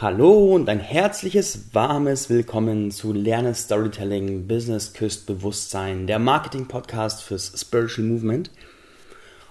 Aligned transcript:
Hallo 0.00 0.54
und 0.54 0.68
ein 0.68 0.78
herzliches, 0.78 1.74
warmes 1.74 2.30
Willkommen 2.30 2.92
zu 2.92 3.12
Lerne 3.12 3.52
Storytelling, 3.52 4.46
Business 4.46 4.92
Küst 4.92 5.26
Bewusstsein, 5.26 6.06
der 6.06 6.20
Marketing-Podcast 6.20 7.20
fürs 7.20 7.52
Spiritual 7.60 8.06
Movement. 8.06 8.52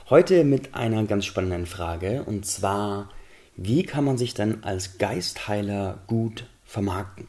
Heute 0.10 0.46
mit 0.46 0.74
einer 0.74 1.04
ganz 1.04 1.26
spannenden 1.26 1.66
Frage 1.66 2.24
und 2.24 2.46
zwar, 2.46 3.10
wie 3.58 3.84
kann 3.84 4.06
man 4.06 4.18
sich 4.18 4.36
denn 4.36 4.64
als 4.64 4.98
Geistheiler 4.98 5.98
gut 6.08 6.46
vermarkten? 6.64 7.28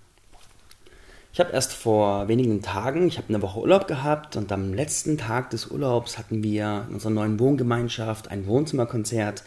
Ich 1.33 1.41
habe 1.41 1.51
erst 1.51 1.73
vor 1.73 2.29
wenigen 2.29 2.63
Tagen, 2.63 3.09
ich 3.09 3.19
habe 3.19 3.31
eine 3.31 3.43
Woche 3.43 3.59
Urlaub 3.59 3.89
gehabt 3.89 4.37
und 4.37 4.53
am 4.53 4.73
letzten 4.73 5.19
Tag 5.19 5.51
des 5.51 5.73
Urlaubs 5.73 6.19
hatten 6.19 6.45
wir 6.45 6.85
in 6.87 6.95
unserer 6.95 7.11
neuen 7.11 7.41
Wohngemeinschaft 7.41 8.31
ein 8.31 8.47
Wohnzimmerkonzert 8.47 9.43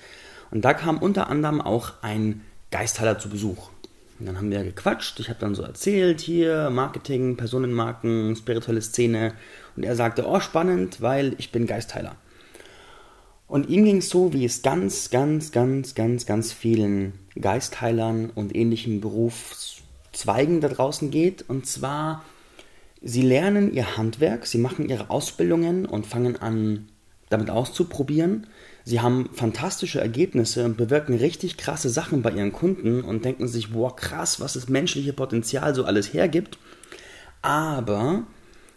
und 0.51 0.65
da 0.65 0.73
kam 0.73 0.97
unter 0.97 1.29
anderem 1.29 1.61
auch 1.61 1.93
ein 2.01 2.41
Geistheiler 2.71 3.19
zu 3.19 3.29
Besuch. 3.29 3.69
Und 4.19 4.27
dann 4.27 4.37
haben 4.37 4.51
wir 4.51 4.63
gequatscht, 4.63 5.19
ich 5.19 5.29
habe 5.29 5.39
dann 5.39 5.55
so 5.55 5.63
erzählt, 5.63 6.21
hier 6.21 6.69
Marketing, 6.69 7.37
Personenmarken, 7.37 8.35
spirituelle 8.35 8.81
Szene. 8.81 9.33
Und 9.75 9.83
er 9.83 9.95
sagte, 9.95 10.27
oh 10.27 10.39
spannend, 10.39 11.01
weil 11.01 11.35
ich 11.37 11.51
bin 11.51 11.65
Geistheiler. 11.65 12.15
Und 13.47 13.67
ihm 13.67 13.83
ging 13.83 13.97
es 13.97 14.09
so, 14.09 14.31
wie 14.31 14.45
es 14.45 14.61
ganz, 14.61 15.09
ganz, 15.09 15.51
ganz, 15.51 15.95
ganz, 15.95 16.25
ganz 16.25 16.53
vielen 16.53 17.13
Geistheilern 17.37 18.29
und 18.29 18.55
ähnlichen 18.55 19.01
Berufszweigen 19.01 20.61
da 20.61 20.69
draußen 20.69 21.11
geht. 21.11 21.49
Und 21.49 21.65
zwar, 21.65 22.23
sie 23.01 23.23
lernen 23.23 23.73
ihr 23.73 23.97
Handwerk, 23.97 24.45
sie 24.45 24.59
machen 24.59 24.87
ihre 24.87 25.09
Ausbildungen 25.09 25.85
und 25.85 26.05
fangen 26.05 26.37
an, 26.37 26.87
damit 27.29 27.49
auszuprobieren. 27.49 28.47
Sie 28.83 28.99
haben 28.99 29.29
fantastische 29.33 30.01
Ergebnisse 30.01 30.65
und 30.65 30.77
bewirken 30.77 31.15
richtig 31.15 31.57
krasse 31.57 31.89
Sachen 31.89 32.21
bei 32.21 32.31
ihren 32.31 32.51
Kunden 32.51 33.03
und 33.03 33.25
denken 33.25 33.47
sich, 33.47 33.73
boah, 33.73 33.95
krass, 33.95 34.39
was 34.39 34.53
das 34.53 34.69
menschliche 34.69 35.13
Potenzial 35.13 35.75
so 35.75 35.85
alles 35.85 36.13
hergibt. 36.13 36.57
Aber 37.41 38.23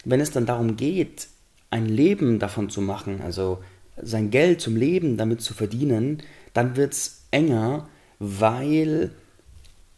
wenn 0.05 0.21
es 0.21 0.31
dann 0.31 0.47
darum 0.47 0.77
geht, 0.77 1.29
ein 1.71 1.87
Leben 1.87 2.39
davon 2.39 2.69
zu 2.71 2.81
machen, 2.81 3.21
also 3.23 3.59
sein 4.01 4.31
Geld 4.31 4.61
zum 4.61 4.77
Leben 4.77 5.17
damit 5.17 5.41
zu 5.41 5.55
verdienen, 5.55 6.23
dann 6.53 6.77
wird 6.77 6.93
es 6.93 7.23
enger, 7.31 7.89
weil 8.19 9.11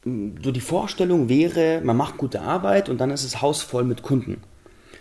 hm, 0.02 0.36
so 0.42 0.52
die 0.52 0.60
Vorstellung 0.60 1.28
wäre, 1.28 1.80
man 1.82 1.96
macht 1.96 2.16
gute 2.16 2.40
Arbeit 2.40 2.88
und 2.88 2.98
dann 2.98 3.10
ist 3.10 3.24
das 3.24 3.42
Haus 3.42 3.62
voll 3.62 3.84
mit 3.84 4.02
Kunden. 4.02 4.42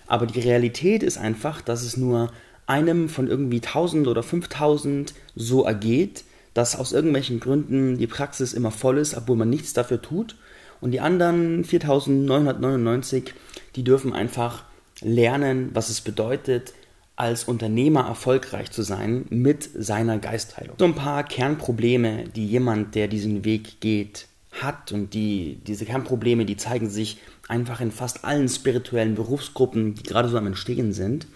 Aber 0.07 0.25
die 0.25 0.39
Realität 0.39 1.03
ist 1.03 1.17
einfach, 1.17 1.61
dass 1.61 1.83
es 1.83 1.97
nur 1.97 2.31
einem 2.67 3.09
von 3.09 3.27
irgendwie 3.27 3.57
1000 3.57 4.07
oder 4.07 4.23
5000 4.23 5.13
so 5.35 5.63
ergeht, 5.63 6.23
dass 6.53 6.77
aus 6.77 6.93
irgendwelchen 6.93 7.39
Gründen 7.39 7.97
die 7.97 8.07
Praxis 8.07 8.53
immer 8.53 8.71
voll 8.71 8.97
ist, 8.97 9.15
obwohl 9.15 9.35
man 9.35 9.49
nichts 9.49 9.73
dafür 9.73 10.01
tut. 10.01 10.35
Und 10.81 10.91
die 10.91 11.01
anderen 11.01 11.63
4999, 11.63 13.33
die 13.75 13.83
dürfen 13.83 14.13
einfach 14.13 14.63
lernen, 15.01 15.71
was 15.73 15.89
es 15.89 16.01
bedeutet, 16.01 16.73
als 17.17 17.45
Unternehmer 17.45 18.07
erfolgreich 18.07 18.71
zu 18.71 18.81
sein 18.81 19.25
mit 19.29 19.69
seiner 19.73 20.17
Geistheilung. 20.17 20.75
So 20.77 20.85
ein 20.85 20.95
paar 20.95 21.23
Kernprobleme, 21.23 22.25
die 22.35 22.47
jemand, 22.47 22.95
der 22.95 23.07
diesen 23.07 23.45
Weg 23.45 23.79
geht, 23.79 24.27
hat 24.51 24.91
und 24.91 25.13
die, 25.13 25.59
diese 25.67 25.85
Kernprobleme, 25.85 26.45
die 26.45 26.57
zeigen 26.57 26.89
sich 26.89 27.17
einfach 27.47 27.81
in 27.81 27.91
fast 27.91 28.23
allen 28.25 28.47
spirituellen 28.47 29.15
Berufsgruppen, 29.15 29.95
die 29.95 30.03
gerade 30.03 30.29
so 30.29 30.37
am 30.37 30.47
Entstehen 30.47 30.93
sind. 30.93 31.27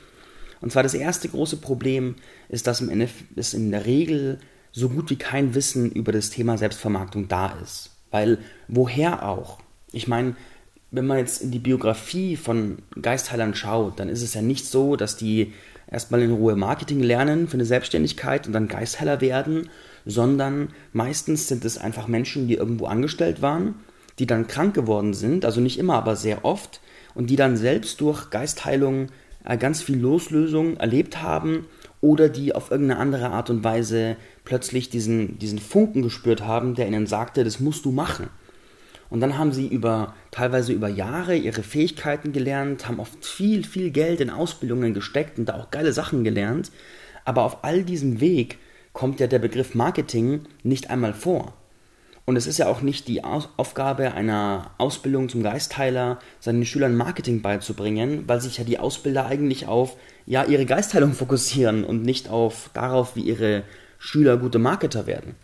Und 0.62 0.72
zwar 0.72 0.84
das 0.84 0.94
erste 0.94 1.30
große 1.30 1.58
Problem 1.58 2.16
ist, 2.50 2.68
dass 2.68 2.82
im 2.82 3.08
ist 3.36 3.54
in 3.54 3.72
der 3.72 3.86
Regel 3.86 4.40
so 4.72 4.90
gut 4.90 5.10
wie 5.10 5.16
kein 5.16 5.56
Wissen 5.56 5.92
über 5.92 6.12
das 6.12 6.30
Thema 6.30 6.58
Selbstvermarktung 6.58 7.28
da 7.28 7.58
ist. 7.64 7.92
Weil 8.12 8.40
woher 8.68 9.28
auch? 9.28 9.60
Ich 9.92 10.08
meine, 10.08 10.36
wenn 10.92 11.08
man 11.08 11.18
jetzt 11.18 11.42
in 11.42 11.52
die 11.52 11.60
Biografie 11.60 12.36
von 12.36 12.80
Geistheilern 13.00 13.56
schaut, 13.56 14.00
dann 14.00 14.10
ist 14.10 14.22
es 14.22 14.34
ja 14.34 14.42
nicht 14.42 14.66
so, 14.66 14.96
dass 14.96 15.18
die 15.18 15.54
erstmal 15.90 16.22
in 16.22 16.32
Ruhe 16.32 16.56
Marketing 16.56 17.02
lernen 17.02 17.48
für 17.48 17.56
eine 17.56 17.66
Selbstständigkeit 17.66 18.48
und 18.48 18.54
dann 18.54 18.68
Geistheiler 18.68 19.22
werden, 19.22 19.70
sondern 20.06 20.70
meistens 20.94 21.48
sind 21.48 21.66
es 21.66 21.78
einfach 21.78 22.08
Menschen, 22.08 22.48
die 22.48 22.56
irgendwo 22.56 22.86
angestellt 22.86 23.42
waren, 23.42 23.76
die 24.18 24.28
dann 24.28 24.48
krank 24.48 24.74
geworden 24.74 25.14
sind, 25.14 25.46
also 25.46 25.62
nicht 25.62 25.80
immer, 25.80 25.96
aber 25.96 26.16
sehr 26.16 26.46
oft, 26.46 26.82
und 27.16 27.30
die 27.30 27.36
dann 27.36 27.58
selbst 27.58 28.02
durch 28.02 28.30
Geistheilung 28.30 29.08
ganz 29.58 29.82
viel 29.82 30.00
Loslösung 30.00 30.78
erlebt 30.78 31.22
haben 31.22 31.66
oder 32.02 32.30
die 32.30 32.56
auf 32.56 32.72
irgendeine 32.72 33.00
andere 33.00 33.30
Art 33.32 33.50
und 33.50 33.64
Weise 33.64 34.16
plötzlich 34.46 34.90
diesen, 34.90 35.38
diesen 35.40 35.60
Funken 35.60 36.02
gespürt 36.02 36.44
haben, 36.44 36.76
der 36.76 36.88
ihnen 36.88 37.08
sagte, 37.08 37.44
das 37.44 37.60
musst 37.60 37.86
du 37.86 37.92
machen. 37.92 38.30
Und 39.10 39.22
dann 39.22 39.38
haben 39.38 39.52
sie 39.52 39.68
über 39.68 40.14
teilweise 40.30 40.72
über 40.72 40.88
Jahre 40.88 41.36
ihre 41.36 41.64
Fähigkeiten 41.64 42.32
gelernt, 42.32 42.88
haben 42.88 43.00
oft 43.00 43.26
viel, 43.26 43.66
viel 43.66 43.90
Geld 43.90 44.22
in 44.22 44.30
Ausbildungen 44.30 44.94
gesteckt 44.94 45.40
und 45.40 45.46
da 45.46 45.56
auch 45.56 45.72
geile 45.72 45.94
Sachen 45.94 46.24
gelernt. 46.24 46.72
Aber 47.26 47.44
auf 47.44 47.64
all 47.64 47.84
diesem 47.84 48.22
Weg 48.22 48.60
kommt 48.94 49.20
ja 49.20 49.28
der 49.28 49.40
Begriff 49.40 49.74
Marketing 49.74 50.42
nicht 50.64 50.90
einmal 50.90 51.14
vor. 51.14 51.54
Und 52.26 52.36
es 52.36 52.46
ist 52.46 52.60
ja 52.60 52.68
auch 52.68 52.82
nicht 52.82 53.08
die 53.08 53.24
Aufgabe 53.24 54.14
einer 54.14 54.72
Ausbildung 54.78 55.30
zum 55.30 55.42
Geistheiler, 55.42 56.20
seinen 56.40 56.66
Schülern 56.66 56.96
Marketing 56.96 57.42
beizubringen, 57.42 58.26
weil 58.28 58.40
sich 58.40 58.58
ja 58.58 58.64
die 58.64 58.78
Ausbilder 58.78 59.26
eigentlich 59.26 59.68
auf 59.68 59.98
ja, 60.26 60.44
ihre 60.44 60.66
Geistheilung 60.66 61.14
fokussieren 61.14 61.84
und 61.84 62.04
nicht 62.04 62.30
auf 62.30 62.70
darauf, 62.74 63.16
wie 63.16 63.22
ihre 63.22 63.64
Schüler 63.98 64.38
gute 64.38 64.60
Marketer 64.60 65.08
werden. 65.08 65.36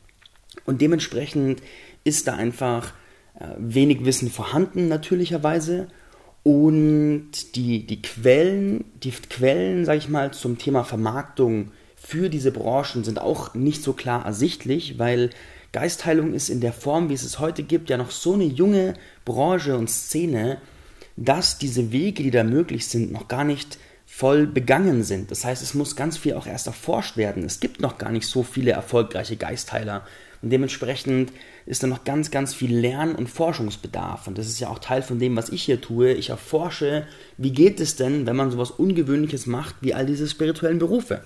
Und 0.65 0.81
dementsprechend 0.81 1.61
ist 2.03 2.27
da 2.27 2.35
einfach 2.35 2.93
äh, 3.39 3.47
wenig 3.57 4.05
Wissen 4.05 4.29
vorhanden, 4.29 4.87
natürlicherweise. 4.87 5.87
Und 6.43 7.55
die, 7.55 7.85
die 7.87 8.01
Quellen, 8.01 8.85
die 9.03 9.11
Quellen, 9.11 9.85
sag 9.85 9.97
ich 9.97 10.09
mal, 10.09 10.31
zum 10.31 10.57
Thema 10.57 10.83
Vermarktung 10.83 11.71
für 11.95 12.29
diese 12.29 12.51
Branchen 12.51 13.03
sind 13.03 13.19
auch 13.19 13.55
nicht 13.55 13.81
so 13.81 13.93
klar 13.93 14.23
ersichtlich, 14.25 14.99
weil 14.99 15.31
Geistheilung 15.75 16.33
ist 16.33 16.47
in 16.47 16.61
der 16.61 16.71
Form, 16.71 17.09
wie 17.09 17.15
es 17.15 17.23
es 17.23 17.39
heute 17.39 17.61
gibt, 17.61 17.89
ja 17.89 17.97
noch 17.97 18.09
so 18.09 18.35
eine 18.35 18.45
junge 18.45 18.93
Branche 19.25 19.77
und 19.77 19.89
Szene, 19.89 20.59
dass 21.17 21.57
diese 21.57 21.91
Wege, 21.91 22.23
die 22.23 22.31
da 22.31 22.45
möglich 22.45 22.87
sind, 22.87 23.11
noch 23.11 23.27
gar 23.27 23.43
nicht 23.43 23.77
voll 24.05 24.47
begangen 24.47 25.03
sind. 25.03 25.31
Das 25.31 25.43
heißt, 25.43 25.61
es 25.61 25.73
muss 25.73 25.97
ganz 25.97 26.17
viel 26.17 26.35
auch 26.35 26.47
erst 26.47 26.67
erforscht 26.67 27.17
werden. 27.17 27.43
Es 27.43 27.59
gibt 27.59 27.81
noch 27.81 27.97
gar 27.97 28.13
nicht 28.13 28.25
so 28.25 28.41
viele 28.41 28.71
erfolgreiche 28.71 29.35
Geistheiler. 29.35 30.07
Und 30.41 30.51
dementsprechend 30.51 31.33
ist 31.65 31.83
da 31.83 31.87
noch 31.87 32.05
ganz, 32.05 32.31
ganz 32.31 32.53
viel 32.53 32.73
Lern- 32.73 33.15
und 33.15 33.29
Forschungsbedarf. 33.29 34.27
Und 34.27 34.37
das 34.37 34.47
ist 34.47 34.61
ja 34.61 34.69
auch 34.69 34.79
Teil 34.79 35.01
von 35.01 35.19
dem, 35.19 35.35
was 35.35 35.49
ich 35.49 35.63
hier 35.63 35.81
tue. 35.81 36.13
Ich 36.13 36.29
erforsche, 36.29 37.05
wie 37.37 37.51
geht 37.51 37.81
es 37.81 37.97
denn, 37.97 38.25
wenn 38.25 38.37
man 38.37 38.49
sowas 38.49 38.71
Ungewöhnliches 38.71 39.45
macht, 39.45 39.75
wie 39.81 39.93
all 39.93 40.05
diese 40.05 40.29
spirituellen 40.29 40.79
Berufe. 40.79 41.25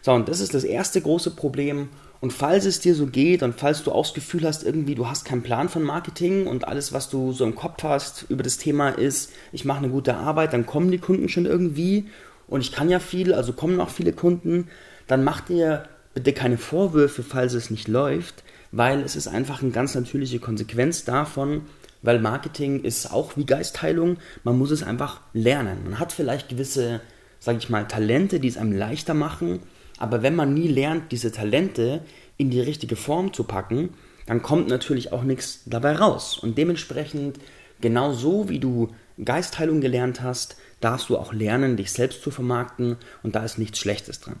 So, 0.00 0.12
und 0.12 0.30
das 0.30 0.40
ist 0.40 0.54
das 0.54 0.64
erste 0.64 1.02
große 1.02 1.32
Problem. 1.32 1.90
Und 2.20 2.34
falls 2.34 2.66
es 2.66 2.80
dir 2.80 2.94
so 2.94 3.06
geht 3.06 3.42
und 3.42 3.58
falls 3.58 3.82
du 3.82 3.92
auch 3.92 4.04
das 4.04 4.14
Gefühl 4.14 4.44
hast, 4.44 4.62
irgendwie 4.62 4.94
du 4.94 5.08
hast 5.08 5.24
keinen 5.24 5.42
Plan 5.42 5.70
von 5.70 5.82
Marketing 5.82 6.46
und 6.46 6.68
alles, 6.68 6.92
was 6.92 7.08
du 7.08 7.32
so 7.32 7.44
im 7.44 7.54
Kopf 7.54 7.82
hast 7.82 8.26
über 8.28 8.42
das 8.42 8.58
Thema 8.58 8.90
ist, 8.90 9.32
ich 9.52 9.64
mache 9.64 9.78
eine 9.78 9.88
gute 9.88 10.14
Arbeit, 10.14 10.52
dann 10.52 10.66
kommen 10.66 10.90
die 10.90 10.98
Kunden 10.98 11.30
schon 11.30 11.46
irgendwie. 11.46 12.08
Und 12.46 12.60
ich 12.60 12.72
kann 12.72 12.90
ja 12.90 12.98
viel, 12.98 13.32
also 13.32 13.54
kommen 13.54 13.80
auch 13.80 13.88
viele 13.88 14.12
Kunden, 14.12 14.68
dann 15.06 15.24
mach 15.24 15.40
dir 15.40 15.88
bitte 16.12 16.32
keine 16.32 16.58
Vorwürfe, 16.58 17.22
falls 17.22 17.54
es 17.54 17.70
nicht 17.70 17.88
läuft, 17.88 18.42
weil 18.70 19.00
es 19.00 19.16
ist 19.16 19.28
einfach 19.28 19.62
eine 19.62 19.70
ganz 19.70 19.94
natürliche 19.94 20.40
Konsequenz 20.40 21.04
davon, 21.04 21.62
weil 22.02 22.18
Marketing 22.18 22.82
ist 22.82 23.12
auch 23.12 23.36
wie 23.36 23.46
Geistheilung, 23.46 24.18
man 24.44 24.58
muss 24.58 24.70
es 24.70 24.82
einfach 24.82 25.20
lernen. 25.32 25.78
Man 25.84 25.98
hat 25.98 26.12
vielleicht 26.12 26.48
gewisse, 26.48 27.00
sage 27.38 27.58
ich 27.58 27.70
mal, 27.70 27.86
Talente, 27.86 28.40
die 28.40 28.48
es 28.48 28.56
einem 28.56 28.72
leichter 28.72 29.14
machen, 29.14 29.60
aber 30.00 30.22
wenn 30.22 30.34
man 30.34 30.54
nie 30.54 30.66
lernt, 30.66 31.12
diese 31.12 31.30
Talente 31.30 32.02
in 32.38 32.50
die 32.50 32.60
richtige 32.60 32.96
Form 32.96 33.32
zu 33.32 33.44
packen, 33.44 33.90
dann 34.26 34.42
kommt 34.42 34.68
natürlich 34.68 35.12
auch 35.12 35.22
nichts 35.22 35.60
dabei 35.66 35.92
raus. 35.92 36.38
Und 36.38 36.56
dementsprechend, 36.56 37.38
genau 37.80 38.12
so 38.12 38.48
wie 38.48 38.58
du 38.58 38.88
Geistheilung 39.22 39.80
gelernt 39.80 40.22
hast, 40.22 40.56
darfst 40.80 41.10
du 41.10 41.18
auch 41.18 41.34
lernen, 41.34 41.76
dich 41.76 41.92
selbst 41.92 42.22
zu 42.22 42.30
vermarkten 42.30 42.96
und 43.22 43.36
da 43.36 43.44
ist 43.44 43.58
nichts 43.58 43.78
Schlechtes 43.78 44.20
dran. 44.20 44.36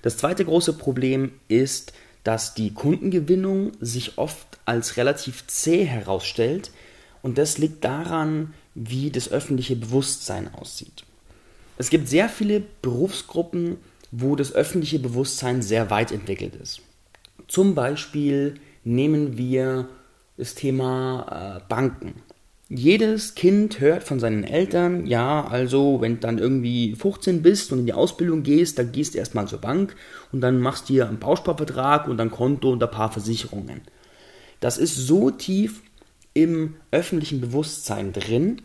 Das 0.00 0.16
zweite 0.16 0.46
große 0.46 0.72
Problem 0.72 1.32
ist, 1.48 1.92
dass 2.24 2.54
die 2.54 2.72
Kundengewinnung 2.72 3.72
sich 3.80 4.16
oft 4.16 4.46
als 4.64 4.96
relativ 4.96 5.46
zäh 5.46 5.84
herausstellt 5.84 6.70
und 7.20 7.36
das 7.36 7.58
liegt 7.58 7.84
daran, 7.84 8.54
wie 8.74 9.10
das 9.10 9.30
öffentliche 9.30 9.76
Bewusstsein 9.76 10.52
aussieht. 10.54 11.04
Es 11.76 11.90
gibt 11.90 12.08
sehr 12.08 12.30
viele 12.30 12.62
Berufsgruppen, 12.80 13.76
wo 14.12 14.36
das 14.36 14.54
öffentliche 14.54 14.98
Bewusstsein 14.98 15.62
sehr 15.62 15.90
weit 15.90 16.12
entwickelt 16.12 16.54
ist. 16.54 16.82
Zum 17.48 17.74
Beispiel 17.74 18.54
nehmen 18.84 19.36
wir 19.36 19.88
das 20.36 20.54
Thema 20.54 21.58
äh, 21.58 21.68
Banken. 21.68 22.14
Jedes 22.68 23.34
Kind 23.34 23.80
hört 23.80 24.02
von 24.02 24.18
seinen 24.18 24.44
Eltern, 24.44 25.06
ja, 25.06 25.46
also 25.46 26.00
wenn 26.00 26.20
dann 26.20 26.38
irgendwie 26.38 26.94
15 26.94 27.42
bist 27.42 27.72
und 27.72 27.80
in 27.80 27.86
die 27.86 27.92
Ausbildung 27.92 28.42
gehst, 28.42 28.78
dann 28.78 28.92
gehst 28.92 29.14
du 29.14 29.18
erstmal 29.18 29.46
zur 29.46 29.60
Bank 29.60 29.94
und 30.30 30.40
dann 30.40 30.58
machst 30.58 30.88
du 30.88 30.94
dir 30.94 31.08
einen 31.08 31.18
Bausparvertrag 31.18 32.08
und 32.08 32.20
ein 32.20 32.30
Konto 32.30 32.70
und 32.70 32.82
ein 32.82 32.90
paar 32.90 33.12
Versicherungen. 33.12 33.82
Das 34.60 34.78
ist 34.78 34.96
so 34.96 35.30
tief 35.30 35.82
im 36.32 36.76
öffentlichen 36.90 37.40
Bewusstsein 37.40 38.12
drin, 38.12 38.62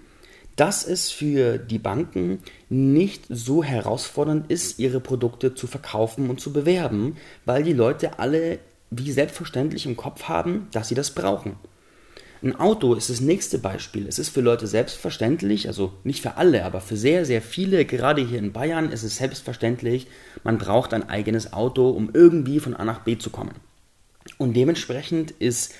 dass 0.57 0.86
es 0.86 1.12
für 1.12 1.57
die 1.59 1.80
Banken 1.80 2.39
nicht 2.68 3.25
so 3.30 3.63
herausfordernd 3.63 4.51
ist, 4.51 4.80
ihre 4.80 5.00
Produkte 5.00 5.56
zu 5.56 5.68
verkaufen 5.68 6.30
und 6.30 6.42
zu 6.42 6.51
bewerben, 6.51 7.15
weil 7.45 7.63
die 7.63 7.74
Leute 7.74 8.19
alle 8.19 8.59
wie 8.89 9.12
selbstverständlich 9.12 9.86
im 9.86 9.95
Kopf 9.95 10.24
haben, 10.24 10.68
dass 10.71 10.89
sie 10.89 10.95
das 10.95 11.12
brauchen. 11.12 11.56
Ein 12.42 12.56
Auto 12.56 12.94
ist 12.94 13.09
das 13.09 13.21
nächste 13.21 13.59
Beispiel. 13.59 14.07
Es 14.07 14.19
ist 14.19 14.30
für 14.30 14.42
Leute 14.42 14.68
selbstverständlich, 14.68 15.68
also 15.68 15.94
nicht 16.04 16.21
für 16.21 16.38
alle, 16.38 16.65
aber 16.65 16.81
für 16.81 16.98
sehr, 16.98 17.25
sehr 17.25 17.42
viele, 17.42 17.86
gerade 17.86 18.21
hier 18.24 18.39
in 18.39 18.51
Bayern 18.51 18.92
ist 18.92 19.03
es 19.03 19.18
selbstverständlich, 19.18 20.07
man 20.44 20.57
braucht 20.57 20.94
ein 20.94 21.07
eigenes 21.07 21.53
Auto, 21.53 21.89
um 21.89 22.12
irgendwie 22.13 22.60
von 22.60 22.75
A 22.75 22.86
nach 22.86 23.01
B 23.01 23.18
zu 23.18 23.30
kommen. 23.30 23.56
Und 24.38 24.56
dementsprechend 24.56 25.31
ist 25.31 25.74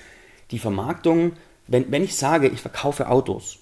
die 0.50 0.58
Vermarktung, 0.58 1.32
wenn, 1.66 1.90
wenn 1.90 2.04
ich 2.04 2.16
sage, 2.16 2.48
ich 2.48 2.60
verkaufe 2.60 3.08
Autos, 3.08 3.58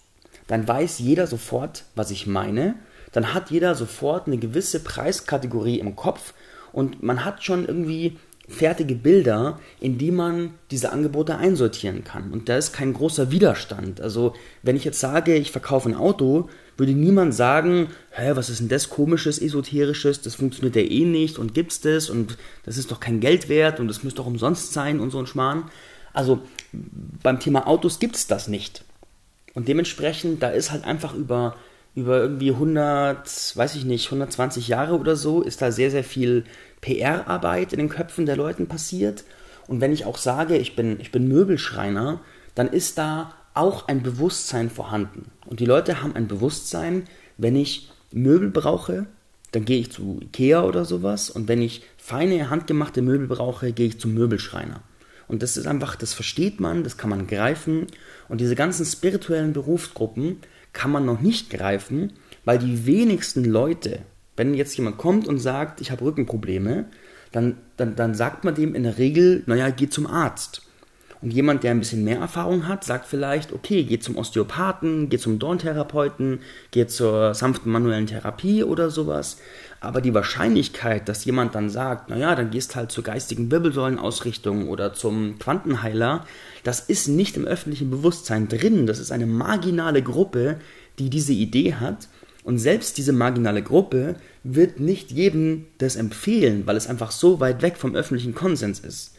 dann 0.47 0.67
weiß 0.67 0.99
jeder 0.99 1.27
sofort, 1.27 1.85
was 1.95 2.11
ich 2.11 2.27
meine. 2.27 2.75
Dann 3.13 3.35
hat 3.35 3.51
jeder 3.51 3.75
sofort 3.75 4.27
eine 4.27 4.39
gewisse 4.39 4.81
Preiskategorie 4.81 5.79
im 5.79 5.97
Kopf 5.97 6.35
und 6.73 7.03
man 7.03 7.25
hat 7.25 7.43
schon 7.43 7.67
irgendwie 7.67 8.19
fertige 8.49 8.95
Bilder, 8.95 9.59
in 9.81 9.99
die 9.99 10.11
man 10.11 10.55
diese 10.71 10.93
Angebote 10.93 11.37
einsortieren 11.37 12.05
kann. 12.05 12.31
Und 12.31 12.49
da 12.49 12.57
ist 12.57 12.73
kein 12.73 12.93
großer 12.93 13.31
Widerstand. 13.31 14.01
Also, 14.01 14.35
wenn 14.63 14.77
ich 14.77 14.85
jetzt 14.85 15.01
sage, 15.01 15.35
ich 15.35 15.51
verkaufe 15.51 15.89
ein 15.89 15.97
Auto, 15.97 16.49
würde 16.77 16.93
niemand 16.93 17.35
sagen, 17.35 17.89
hä, 18.11 18.33
was 18.35 18.51
ist 18.51 18.61
denn 18.61 18.69
das 18.69 18.89
komisches, 18.89 19.41
esoterisches, 19.41 20.21
das 20.21 20.35
funktioniert 20.35 20.77
ja 20.77 20.83
eh 20.83 21.05
nicht 21.05 21.39
und 21.39 21.55
gibt's 21.55 21.81
das 21.81 22.11
und 22.11 22.37
das 22.65 22.77
ist 22.77 22.91
doch 22.91 23.01
kein 23.01 23.21
Geld 23.21 23.49
wert 23.49 23.81
und 23.81 23.89
das 23.89 24.05
müsste 24.05 24.19
doch 24.19 24.27
umsonst 24.27 24.73
sein 24.73 25.01
und 25.01 25.11
so 25.11 25.19
ein 25.19 25.27
Schmarrn. 25.27 25.71
Also, 26.13 26.41
beim 26.73 27.41
Thema 27.41 27.67
Autos 27.67 27.99
gibt's 27.99 28.27
das 28.27 28.49
nicht. 28.49 28.85
Und 29.57 29.67
dementsprechend, 29.67 30.45
da 30.45 30.51
ist 30.51 30.71
halt 30.71 30.85
einfach 30.85 31.15
über 31.15 31.57
über 31.97 32.21
irgendwie 32.21 32.51
100, 32.51 33.57
weiß 33.57 33.75
ich 33.75 33.87
nicht, 33.87 34.07
120 34.07 34.69
Jahre 34.69 34.99
oder 34.99 35.17
so, 35.17 35.41
ist 35.41 35.63
da 35.63 35.73
sehr, 35.73 35.91
sehr 35.91 36.05
viel 36.05 36.45
PR-Arbeit 36.83 37.73
in 37.73 37.79
den 37.79 37.89
Köpfen 37.89 38.27
der 38.27 38.37
Leuten 38.37 38.67
passiert. 38.69 39.25
Und 39.67 39.81
wenn 39.81 39.93
ich 39.93 40.05
auch 40.05 40.19
sage, 40.19 40.59
ich 40.59 40.77
bin, 40.77 41.01
ich 41.01 41.11
bin 41.11 41.27
Möbelschreiner, 41.27 42.21
dann 42.55 42.69
ist 42.69 42.99
da 42.99 43.33
auch 43.55 43.89
ein 43.89 44.03
Bewusstsein 44.03 44.69
vorhanden. 44.69 45.31
Und 45.47 45.59
die 45.59 45.65
Leute 45.65 46.03
haben 46.03 46.15
ein 46.15 46.29
Bewusstsein, 46.29 47.05
wenn 47.39 47.57
ich 47.57 47.91
Möbel 48.13 48.51
brauche, 48.51 49.07
dann 49.53 49.65
gehe 49.65 49.81
ich 49.81 49.91
zu 49.91 50.21
Ikea 50.23 50.65
oder 50.65 50.85
sowas. 50.85 51.31
Und 51.31 51.49
wenn 51.49 51.63
ich 51.63 51.83
feine, 51.97 52.51
handgemachte 52.51 53.01
Möbel 53.01 53.27
brauche, 53.27 53.73
gehe 53.73 53.87
ich 53.89 53.99
zum 53.99 54.13
Möbelschreiner. 54.13 54.83
Und 55.29 55.43
das 55.43 55.57
ist 55.57 55.67
einfach, 55.67 55.97
das 55.97 56.15
versteht 56.15 56.61
man, 56.61 56.85
das 56.85 56.97
kann 56.97 57.11
man 57.11 57.27
greifen. 57.27 57.87
Und 58.29 58.41
diese 58.41 58.55
ganzen 58.55 58.87
spirituellen 58.87 59.53
Berufsgruppen 59.53 60.39
kann 60.73 60.91
man 60.91 61.05
noch 61.05 61.21
nicht 61.21 61.51
greifen, 61.51 62.13
weil 62.45 62.59
die 62.59 62.87
wenigsten 62.87 63.45
Leute 63.45 64.01
wenn 64.37 64.55
jetzt 64.55 64.77
jemand 64.77 64.99
kommt 64.99 65.27
und 65.27 65.39
sagt, 65.39 65.81
ich 65.81 65.91
habe 65.91 66.05
Rückenprobleme, 66.05 66.87
dann, 67.33 67.57
dann, 67.77 67.97
dann 67.97 68.15
sagt 68.15 68.45
man 68.45 68.55
dem 68.55 68.75
in 68.75 68.85
der 68.85 68.99
Regel, 68.99 69.43
naja, 69.47 69.71
geh 69.71 69.89
zum 69.89 70.07
Arzt. 70.07 70.63
Und 71.23 71.33
jemand, 71.33 71.65
der 71.65 71.71
ein 71.71 71.79
bisschen 71.79 72.05
mehr 72.05 72.19
Erfahrung 72.19 72.69
hat, 72.69 72.85
sagt 72.85 73.07
vielleicht, 73.07 73.53
okay, 73.53 73.85
geh 73.85 73.99
zum 73.99 74.17
Osteopathen, 74.17 75.09
geh 75.09 75.17
zum 75.17 75.39
Dorntherapeuten, 75.39 76.41
geh 76.71 76.87
zur 76.87 77.35
sanften 77.35 77.73
manuellen 77.73 78.07
Therapie 78.07 78.63
oder 78.63 78.91
sowas. 78.91 79.39
Aber 79.87 80.01
die 80.01 80.15
Wahrscheinlichkeit, 80.15 81.09
dass 81.09 81.25
jemand 81.25 81.55
dann 81.55 81.71
sagt, 81.71 82.11
naja, 82.11 82.35
dann 82.35 82.51
gehst 82.51 82.77
halt 82.77 82.91
zur 82.91 83.05
geistigen 83.05 83.51
Wirbelsäulenausrichtung 83.51 84.69
oder 84.69 84.95
zum 84.95 85.39
Quantenheiler, 85.39 86.27
das 86.65 86.81
ist 86.81 87.09
nicht 87.09 87.37
im 87.37 87.45
öffentlichen 87.45 87.91
Bewusstsein 87.91 88.49
drin. 88.49 88.87
Das 88.87 88.99
ist 88.99 89.13
eine 89.13 89.27
marginale 89.27 90.03
Gruppe, 90.03 90.59
die 90.99 91.11
diese 91.11 91.33
Idee 91.33 91.75
hat 91.75 92.09
und 92.47 92.61
selbst 92.61 92.97
diese 92.97 93.13
marginale 93.13 93.61
Gruppe 93.61 94.15
wird 94.45 94.79
nicht 94.79 95.11
jedem 95.11 95.67
das 95.79 95.97
empfehlen, 95.97 96.65
weil 96.65 96.77
es 96.77 96.87
einfach 96.87 97.11
so 97.11 97.41
weit 97.41 97.61
weg 97.61 97.77
vom 97.77 97.97
öffentlichen 97.97 98.37
Konsens 98.37 98.79
ist. 98.79 99.17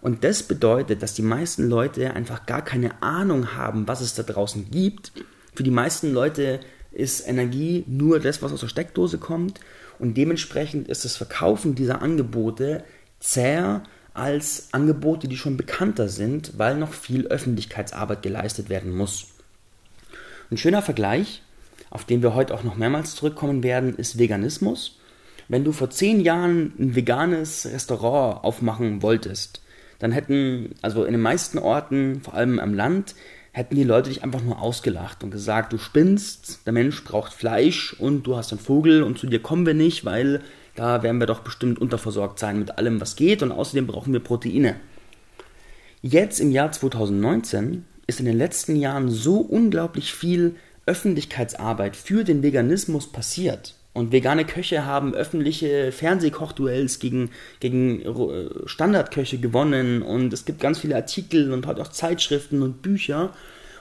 Und 0.00 0.22
das 0.22 0.44
bedeutet, 0.44 1.02
dass 1.02 1.14
die 1.14 1.22
meisten 1.22 1.68
Leute 1.68 2.14
einfach 2.14 2.46
gar 2.46 2.62
keine 2.62 3.02
Ahnung 3.02 3.56
haben, 3.56 3.88
was 3.88 4.00
es 4.00 4.14
da 4.14 4.22
draußen 4.22 4.70
gibt. 4.70 5.10
Für 5.52 5.64
die 5.64 5.72
meisten 5.72 6.12
Leute 6.12 6.60
ist 6.92 7.26
Energie 7.26 7.82
nur 7.88 8.20
das, 8.20 8.40
was 8.40 8.52
aus 8.52 8.60
der 8.60 8.68
Steckdose 8.68 9.18
kommt. 9.18 9.58
Und 10.00 10.14
dementsprechend 10.16 10.88
ist 10.88 11.04
das 11.04 11.16
Verkaufen 11.16 11.74
dieser 11.74 12.02
Angebote 12.02 12.82
zäher 13.20 13.84
als 14.14 14.68
Angebote, 14.72 15.28
die 15.28 15.36
schon 15.36 15.56
bekannter 15.56 16.08
sind, 16.08 16.58
weil 16.58 16.76
noch 16.76 16.92
viel 16.92 17.26
Öffentlichkeitsarbeit 17.28 18.22
geleistet 18.22 18.68
werden 18.68 18.96
muss. 18.96 19.28
Ein 20.50 20.56
schöner 20.56 20.82
Vergleich 20.82 21.42
auf 21.90 22.04
den 22.04 22.22
wir 22.22 22.34
heute 22.34 22.54
auch 22.54 22.62
noch 22.62 22.76
mehrmals 22.76 23.16
zurückkommen 23.16 23.62
werden, 23.62 23.96
ist 23.96 24.18
Veganismus. 24.18 24.98
Wenn 25.48 25.64
du 25.64 25.72
vor 25.72 25.90
zehn 25.90 26.20
Jahren 26.20 26.72
ein 26.78 26.94
veganes 26.94 27.66
Restaurant 27.66 28.44
aufmachen 28.44 29.02
wolltest, 29.02 29.60
dann 29.98 30.12
hätten, 30.12 30.76
also 30.80 31.04
in 31.04 31.12
den 31.12 31.20
meisten 31.20 31.58
Orten, 31.58 32.20
vor 32.22 32.34
allem 32.34 32.60
am 32.60 32.72
Land, 32.72 33.16
hätten 33.52 33.74
die 33.74 33.84
Leute 33.84 34.10
dich 34.10 34.22
einfach 34.22 34.42
nur 34.42 34.60
ausgelacht 34.60 35.24
und 35.24 35.30
gesagt, 35.30 35.72
du 35.72 35.78
spinnst, 35.78 36.60
der 36.66 36.72
Mensch 36.72 37.02
braucht 37.04 37.32
Fleisch 37.32 37.94
und 37.98 38.22
du 38.24 38.36
hast 38.36 38.52
einen 38.52 38.60
Vogel 38.60 39.02
und 39.02 39.18
zu 39.18 39.26
dir 39.26 39.40
kommen 39.40 39.66
wir 39.66 39.74
nicht, 39.74 40.04
weil 40.04 40.40
da 40.76 41.02
werden 41.02 41.18
wir 41.18 41.26
doch 41.26 41.40
bestimmt 41.40 41.80
unterversorgt 41.80 42.38
sein 42.38 42.58
mit 42.58 42.78
allem, 42.78 43.00
was 43.00 43.16
geht 43.16 43.42
und 43.42 43.52
außerdem 43.52 43.86
brauchen 43.86 44.12
wir 44.12 44.20
Proteine. 44.20 44.76
Jetzt 46.02 46.40
im 46.40 46.50
Jahr 46.50 46.70
2019 46.70 47.84
ist 48.06 48.20
in 48.20 48.26
den 48.26 48.38
letzten 48.38 48.76
Jahren 48.76 49.10
so 49.10 49.38
unglaublich 49.38 50.14
viel 50.14 50.54
Öffentlichkeitsarbeit 50.86 51.96
für 51.96 52.24
den 52.24 52.42
Veganismus 52.42 53.10
passiert. 53.10 53.74
Und 53.92 54.12
vegane 54.12 54.44
Köche 54.44 54.86
haben 54.86 55.14
öffentliche 55.14 55.90
Fernsehkochduells 55.90 57.00
gegen, 57.00 57.30
gegen 57.58 58.02
äh, 58.02 58.48
Standardköche 58.66 59.38
gewonnen 59.38 60.02
und 60.02 60.32
es 60.32 60.44
gibt 60.44 60.60
ganz 60.60 60.78
viele 60.78 60.94
Artikel 60.94 61.52
und 61.52 61.66
heute 61.66 61.82
auch 61.82 61.88
Zeitschriften 61.88 62.62
und 62.62 62.82
Bücher. 62.82 63.34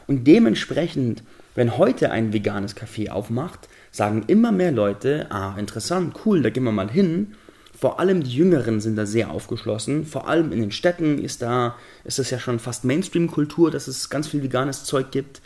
Und 0.08 0.26
dementsprechend, 0.26 1.22
wenn 1.54 1.78
heute 1.78 2.10
ein 2.10 2.34
veganes 2.34 2.76
Café 2.76 3.12
aufmacht, 3.12 3.70
sagen 3.92 4.24
immer 4.26 4.52
mehr 4.52 4.72
Leute, 4.72 5.28
ah, 5.30 5.56
interessant, 5.60 6.16
cool, 6.26 6.42
da 6.42 6.50
gehen 6.50 6.64
wir 6.64 6.72
mal 6.72 6.90
hin. 6.90 7.36
Vor 7.80 8.00
allem 8.00 8.24
die 8.24 8.34
Jüngeren 8.34 8.82
sind 8.82 8.96
da 8.96 9.06
sehr 9.06 9.30
aufgeschlossen. 9.30 10.06
Vor 10.06 10.28
allem 10.28 10.52
in 10.52 10.62
den 10.62 10.72
Städten 10.72 11.20
ist 11.20 11.44
da, 11.44 11.76
ist 12.04 12.18
es 12.18 12.32
ja 12.32 12.40
schon 12.40 12.58
fast 12.58 12.84
Mainstream-Kultur, 12.84 13.70
dass 13.70 13.88
es 13.88 14.10
ganz 14.10 14.28
viel 14.28 14.42
veganes 14.42 14.84
Zeug 14.84 15.12
gibt. 15.12 15.42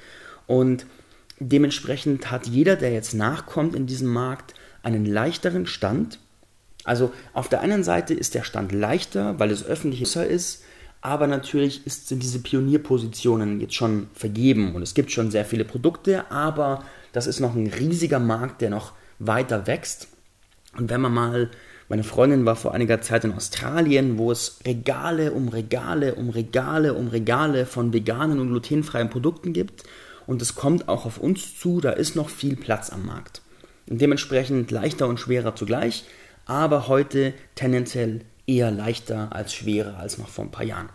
Und 0.48 0.86
Dementsprechend 1.40 2.32
hat 2.32 2.48
jeder, 2.48 2.76
der 2.76 2.92
jetzt 2.92 3.14
nachkommt 3.14 3.76
in 3.76 3.88
diesem 3.88 4.12
Markt, 4.12 4.54
einen 4.84 5.06
leichteren 5.06 5.66
Stand. 5.66 6.20
Also 6.84 7.12
auf 7.34 7.50
der 7.50 7.62
einen 7.62 7.84
Seite 7.84 8.14
ist 8.14 8.36
der 8.36 8.44
Stand 8.44 8.72
leichter, 8.72 9.40
weil 9.40 9.52
es 9.52 9.66
öffentlicher 9.66 10.26
ist, 10.28 10.64
aber 11.02 11.28
natürlich 11.28 11.86
ist, 11.86 12.08
sind 12.08 12.24
diese 12.24 12.40
Pionierpositionen 12.40 13.60
jetzt 13.60 13.76
schon 13.76 14.08
vergeben 14.14 14.76
und 14.76 14.82
es 14.82 14.94
gibt 14.94 15.12
schon 15.12 15.32
sehr 15.32 15.46
viele 15.46 15.66
Produkte, 15.66 16.32
aber 16.32 16.84
das 17.12 17.28
ist 17.28 17.40
noch 17.40 17.56
ein 17.56 17.68
riesiger 17.68 18.20
Markt, 18.20 18.62
der 18.62 18.70
noch 18.70 18.94
weiter 19.20 19.68
wächst. 19.68 20.08
Und 20.78 20.90
wenn 20.90 21.02
man 21.02 21.14
mal, 21.14 21.52
meine 21.90 22.04
Freundin 22.04 22.46
war 22.46 22.56
vor 22.56 22.74
einiger 22.74 23.02
Zeit 23.02 23.26
in 23.26 23.34
Australien, 23.34 24.18
wo 24.18 24.32
es 24.32 24.60
Regale 24.66 25.32
um 25.34 25.50
Regale 25.50 26.16
um 26.16 26.30
Regale 26.30 26.94
um 26.94 27.10
Regale 27.10 27.66
von 27.66 27.94
veganen 27.94 28.40
und 28.40 28.48
glutenfreien 28.48 29.10
Produkten 29.10 29.54
gibt 29.54 29.84
und 30.28 30.42
es 30.42 30.56
kommt 30.56 30.90
auch 30.90 31.06
auf 31.06 31.18
uns 31.18 31.60
zu, 31.60 31.82
da 31.82 31.92
ist 31.92 32.16
noch 32.16 32.30
viel 32.30 32.56
Platz 32.56 32.90
am 32.90 33.06
Markt. 33.06 33.42
Und 33.90 34.02
dementsprechend 34.02 34.72
leichter 34.72 35.08
und 35.08 35.20
schwerer 35.20 35.56
zugleich, 35.56 36.06
aber 36.46 36.88
heute 36.88 37.34
tendenziell 37.56 38.22
eher 38.48 38.72
leichter 38.72 39.34
als 39.34 39.54
schwerer 39.54 39.98
als 39.98 40.18
noch 40.18 40.30
vor 40.30 40.46
ein 40.46 40.52
paar 40.52 40.66
Jahren. 40.66 40.90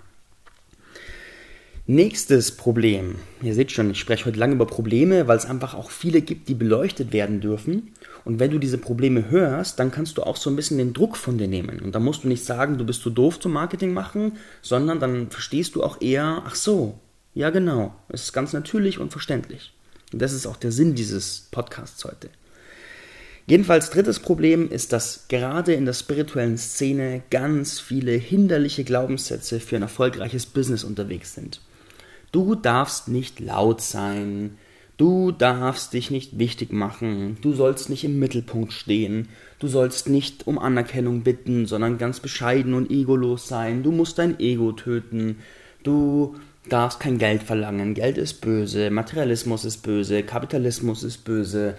Nächstes 1.91 2.55
Problem. 2.55 3.15
Ihr 3.41 3.55
seht 3.55 3.73
schon, 3.73 3.91
ich 3.91 3.99
spreche 3.99 4.27
heute 4.27 4.39
lange 4.39 4.57
über 4.57 4.67
Probleme, 4.67 5.27
weil 5.27 5.39
es 5.39 5.47
einfach 5.47 5.73
auch 5.73 5.91
viele 5.91 6.21
gibt, 6.21 6.51
die 6.51 6.55
beleuchtet 6.55 7.15
werden 7.15 7.41
dürfen. 7.41 7.95
Und 8.27 8.39
wenn 8.41 8.51
du 8.51 8.59
diese 8.59 8.77
Probleme 8.77 9.31
hörst, 9.31 9.79
dann 9.79 9.91
kannst 9.91 10.19
du 10.19 10.23
auch 10.23 10.37
so 10.37 10.51
ein 10.51 10.57
bisschen 10.57 10.77
den 10.77 10.93
Druck 10.93 11.17
von 11.17 11.39
dir 11.39 11.49
nehmen. 11.49 11.81
Und 11.81 11.95
da 11.95 11.99
musst 11.99 12.25
du 12.25 12.29
nicht 12.29 12.45
sagen, 12.45 12.77
du 12.77 12.85
bist 12.85 13.01
zu 13.01 13.09
doof 13.09 13.41
zum 13.41 13.53
Marketing 13.53 13.95
machen, 13.95 14.33
sondern 14.61 15.01
dann 15.01 15.31
verstehst 15.31 15.77
du 15.77 15.83
auch 15.83 16.03
eher, 16.03 16.43
ach 16.45 16.57
so, 16.57 17.01
ja, 17.39 17.51
genau. 17.51 17.95
Es 18.09 18.25
ist 18.25 18.33
ganz 18.33 18.53
natürlich 18.53 18.99
und 18.99 19.13
verständlich. 19.13 19.73
Und 20.13 20.21
das 20.21 20.33
ist 20.33 20.45
auch 20.45 20.57
der 20.57 20.73
Sinn 20.73 20.97
dieses 20.97 21.47
Podcasts 21.53 22.05
heute. 22.05 22.31
Jedenfalls 23.47 23.91
drittes 23.91 24.19
Problem 24.19 24.69
ist, 24.69 24.93
dass 24.93 25.29
gerade 25.29 25.73
in 25.75 25.85
der 25.85 25.93
spirituellen 25.93 26.59
Szene 26.59 27.23
ganz 27.31 27.79
viele 27.79 28.11
hinderliche 28.11 28.83
Glaubenssätze 28.83 29.61
für 29.61 29.77
ein 29.77 29.83
erfolgreiches 29.83 30.47
Business 30.47 30.83
unterwegs 30.83 31.33
sind. 31.37 31.61
Du 32.33 32.57
darfst 32.57 33.07
nicht 33.07 33.39
laut 33.39 33.83
sein, 33.83 34.59
du 34.97 35.31
darfst 35.31 35.93
dich 35.93 36.11
nicht 36.11 36.41
wichtig 36.41 36.73
machen, 36.73 37.37
du 37.41 37.53
sollst 37.53 37.89
nicht 37.89 38.03
im 38.03 38.19
Mittelpunkt 38.19 38.73
stehen, 38.73 39.29
du 39.61 39.69
sollst 39.69 40.09
nicht 40.09 40.49
um 40.49 40.59
Anerkennung 40.59 41.23
bitten, 41.23 41.67
sondern 41.67 41.99
ganz 41.99 42.19
bescheiden 42.19 42.75
und 42.75 42.91
egolos 42.91 43.47
sein, 43.47 43.85
du 43.85 43.93
musst 43.93 44.19
dein 44.19 44.41
Ego 44.41 44.73
töten, 44.73 45.37
du 45.85 46.35
darfst 46.69 47.01
kein 47.01 47.19
Geld 47.19 47.43
verlangen, 47.43 47.95
Geld 47.95 48.19
ist 48.19 48.41
böse, 48.41 48.91
Materialismus 48.91 49.65
ist 49.65 49.79
böse, 49.79 50.23
Kapitalismus 50.23 51.03
ist 51.03 51.25
böse 51.25 51.75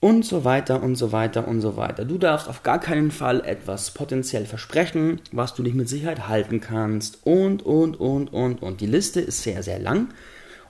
und 0.00 0.24
so 0.24 0.44
weiter 0.44 0.82
und 0.82 0.96
so 0.96 1.12
weiter 1.12 1.46
und 1.46 1.60
so 1.60 1.76
weiter. 1.76 2.04
Du 2.04 2.18
darfst 2.18 2.48
auf 2.48 2.64
gar 2.64 2.80
keinen 2.80 3.12
Fall 3.12 3.40
etwas 3.44 3.92
potenziell 3.92 4.46
versprechen, 4.46 5.20
was 5.30 5.54
du 5.54 5.62
nicht 5.62 5.76
mit 5.76 5.88
Sicherheit 5.88 6.26
halten 6.26 6.60
kannst 6.60 7.20
und, 7.24 7.62
und, 7.62 8.00
und, 8.00 8.32
und, 8.32 8.62
und. 8.62 8.80
Die 8.80 8.86
Liste 8.86 9.20
ist 9.20 9.42
sehr, 9.42 9.62
sehr 9.62 9.78
lang 9.78 10.08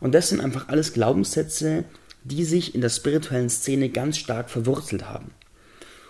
und 0.01 0.15
das 0.15 0.29
sind 0.29 0.41
einfach 0.41 0.69
alles 0.69 0.93
Glaubenssätze, 0.93 1.85
die 2.25 2.45
sich 2.45 2.75
in 2.75 2.83
der 2.83 2.91
spirituellen 2.91 3.49
Szene 3.49 3.89
ganz 3.89 4.19
stark 4.19 4.51
verwurzelt 4.51 5.09
haben. 5.09 5.31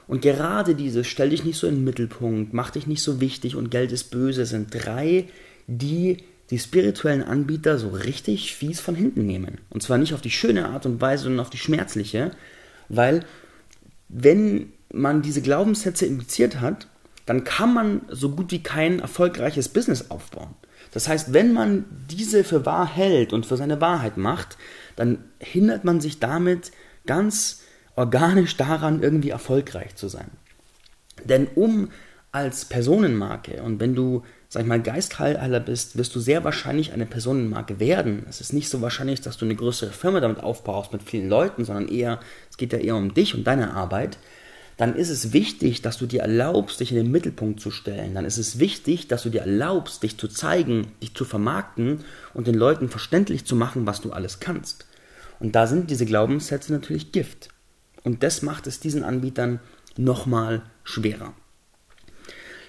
Und 0.08 0.20
gerade 0.20 0.74
dieses 0.74 1.06
stell 1.06 1.30
dich 1.30 1.44
nicht 1.44 1.58
so 1.58 1.68
in 1.68 1.76
den 1.76 1.84
Mittelpunkt, 1.84 2.52
mach 2.52 2.70
dich 2.70 2.88
nicht 2.88 3.02
so 3.02 3.20
wichtig 3.20 3.54
und 3.54 3.70
Geld 3.70 3.92
ist 3.92 4.10
böse 4.10 4.46
sind 4.46 4.68
drei, 4.72 5.28
die 5.68 6.18
die 6.50 6.58
spirituellen 6.58 7.22
Anbieter 7.22 7.78
so 7.78 7.88
richtig 7.88 8.54
fies 8.54 8.80
von 8.80 8.94
hinten 8.94 9.26
nehmen. 9.26 9.58
Und 9.70 9.82
zwar 9.82 9.98
nicht 9.98 10.14
auf 10.14 10.20
die 10.20 10.30
schöne 10.30 10.68
Art 10.68 10.86
und 10.86 11.00
Weise, 11.00 11.24
sondern 11.24 11.40
auf 11.40 11.50
die 11.50 11.58
schmerzliche, 11.58 12.32
weil 12.88 13.24
wenn 14.08 14.72
man 14.92 15.22
diese 15.22 15.40
Glaubenssätze 15.40 16.04
infiziert 16.04 16.60
hat, 16.60 16.86
dann 17.24 17.44
kann 17.44 17.72
man 17.72 18.02
so 18.08 18.30
gut 18.30 18.50
wie 18.50 18.62
kein 18.62 18.98
erfolgreiches 18.98 19.68
Business 19.68 20.10
aufbauen. 20.10 20.54
Das 20.90 21.08
heißt, 21.08 21.32
wenn 21.32 21.52
man 21.52 21.86
diese 22.10 22.44
für 22.44 22.66
wahr 22.66 22.86
hält 22.86 23.32
und 23.32 23.46
für 23.46 23.56
seine 23.56 23.80
Wahrheit 23.80 24.18
macht, 24.18 24.58
dann 24.96 25.24
hindert 25.38 25.84
man 25.84 26.00
sich 26.00 26.18
damit 26.18 26.72
ganz 27.06 27.62
organisch 27.96 28.56
daran, 28.56 29.02
irgendwie 29.02 29.30
erfolgreich 29.30 29.94
zu 29.96 30.08
sein. 30.08 30.30
Denn 31.24 31.46
um 31.54 31.90
als 32.30 32.64
Personenmarke 32.64 33.62
und 33.62 33.80
wenn 33.80 33.94
du 33.94 34.22
sag 34.52 34.64
ich 34.64 34.68
mal, 34.68 34.82
Geistheiler 34.82 35.60
bist, 35.60 35.96
wirst 35.96 36.14
du 36.14 36.20
sehr 36.20 36.44
wahrscheinlich 36.44 36.92
eine 36.92 37.06
Personenmarke 37.06 37.80
werden. 37.80 38.26
Es 38.28 38.42
ist 38.42 38.52
nicht 38.52 38.68
so 38.68 38.82
wahrscheinlich, 38.82 39.22
dass 39.22 39.38
du 39.38 39.46
eine 39.46 39.56
größere 39.56 39.92
Firma 39.92 40.20
damit 40.20 40.40
aufbaust 40.40 40.92
mit 40.92 41.02
vielen 41.02 41.30
Leuten, 41.30 41.64
sondern 41.64 41.88
eher, 41.88 42.20
es 42.50 42.58
geht 42.58 42.74
ja 42.74 42.78
eher 42.78 42.96
um 42.96 43.14
dich 43.14 43.34
und 43.34 43.46
deine 43.46 43.72
Arbeit. 43.72 44.18
Dann 44.76 44.94
ist 44.94 45.08
es 45.08 45.32
wichtig, 45.32 45.80
dass 45.80 45.96
du 45.96 46.04
dir 46.04 46.20
erlaubst, 46.20 46.80
dich 46.80 46.90
in 46.90 46.98
den 46.98 47.10
Mittelpunkt 47.10 47.60
zu 47.60 47.70
stellen. 47.70 48.12
Dann 48.14 48.26
ist 48.26 48.36
es 48.36 48.58
wichtig, 48.58 49.08
dass 49.08 49.22
du 49.22 49.30
dir 49.30 49.40
erlaubst, 49.40 50.02
dich 50.02 50.18
zu 50.18 50.28
zeigen, 50.28 50.88
dich 51.02 51.14
zu 51.14 51.24
vermarkten 51.24 52.04
und 52.34 52.46
den 52.46 52.54
Leuten 52.54 52.90
verständlich 52.90 53.46
zu 53.46 53.56
machen, 53.56 53.86
was 53.86 54.02
du 54.02 54.12
alles 54.12 54.38
kannst. 54.38 54.84
Und 55.40 55.54
da 55.54 55.66
sind 55.66 55.88
diese 55.88 56.04
Glaubenssätze 56.04 56.74
natürlich 56.74 57.10
Gift. 57.10 57.48
Und 58.04 58.22
das 58.22 58.42
macht 58.42 58.66
es 58.66 58.80
diesen 58.80 59.02
Anbietern 59.02 59.60
nochmal 59.96 60.60
schwerer. 60.84 61.32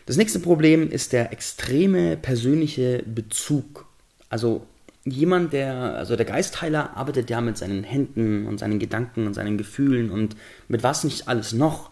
Das 0.05 0.17
nächste 0.17 0.39
Problem 0.39 0.89
ist 0.89 1.13
der 1.13 1.31
extreme 1.31 2.17
persönliche 2.17 3.03
Bezug. 3.05 3.85
Also 4.29 4.65
jemand, 5.05 5.53
der, 5.53 5.95
also 5.95 6.15
der 6.15 6.25
Geistheiler 6.25 6.95
arbeitet 6.97 7.29
ja 7.29 7.39
mit 7.41 7.57
seinen 7.57 7.83
Händen 7.83 8.45
und 8.47 8.59
seinen 8.59 8.79
Gedanken 8.79 9.27
und 9.27 9.33
seinen 9.33 9.57
Gefühlen 9.57 10.11
und 10.11 10.35
mit 10.67 10.83
was 10.83 11.03
nicht 11.03 11.27
alles 11.27 11.53
noch. 11.53 11.89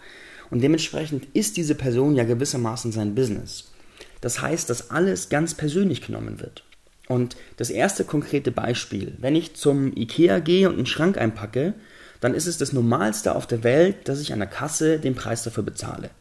Und 0.49 0.61
dementsprechend 0.61 1.27
ist 1.33 1.55
diese 1.55 1.75
Person 1.75 2.15
ja 2.15 2.25
gewissermaßen 2.25 2.91
sein 2.91 3.15
Business. 3.15 3.71
Das 4.19 4.41
heißt, 4.41 4.69
dass 4.69 4.91
alles 4.91 5.29
ganz 5.29 5.53
persönlich 5.53 6.01
genommen 6.01 6.41
wird. 6.41 6.63
Und 7.07 7.35
das 7.57 7.69
erste 7.69 8.03
konkrete 8.03 8.51
Beispiel, 8.51 9.17
wenn 9.19 9.35
ich 9.35 9.55
zum 9.55 9.95
Ikea 9.95 10.39
gehe 10.39 10.69
und 10.69 10.75
einen 10.75 10.85
Schrank 10.85 11.17
einpacke, 11.17 11.73
dann 12.19 12.33
ist 12.33 12.45
es 12.45 12.57
das 12.57 12.73
Normalste 12.73 13.35
auf 13.35 13.47
der 13.47 13.63
Welt, 13.63 14.07
dass 14.07 14.21
ich 14.21 14.31
an 14.31 14.39
der 14.39 14.47
Kasse 14.47 14.99
den 14.99 15.15
Preis 15.15 15.43
dafür 15.43 15.63
bezahle. 15.63 16.11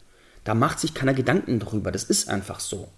Da 0.51 0.55
macht 0.57 0.81
sich 0.81 0.95
keiner 0.95 1.15
Gedanken 1.15 1.61
drüber, 1.61 1.93
das 1.93 2.03
ist 2.03 2.29
einfach 2.29 2.59
so. 2.59 2.89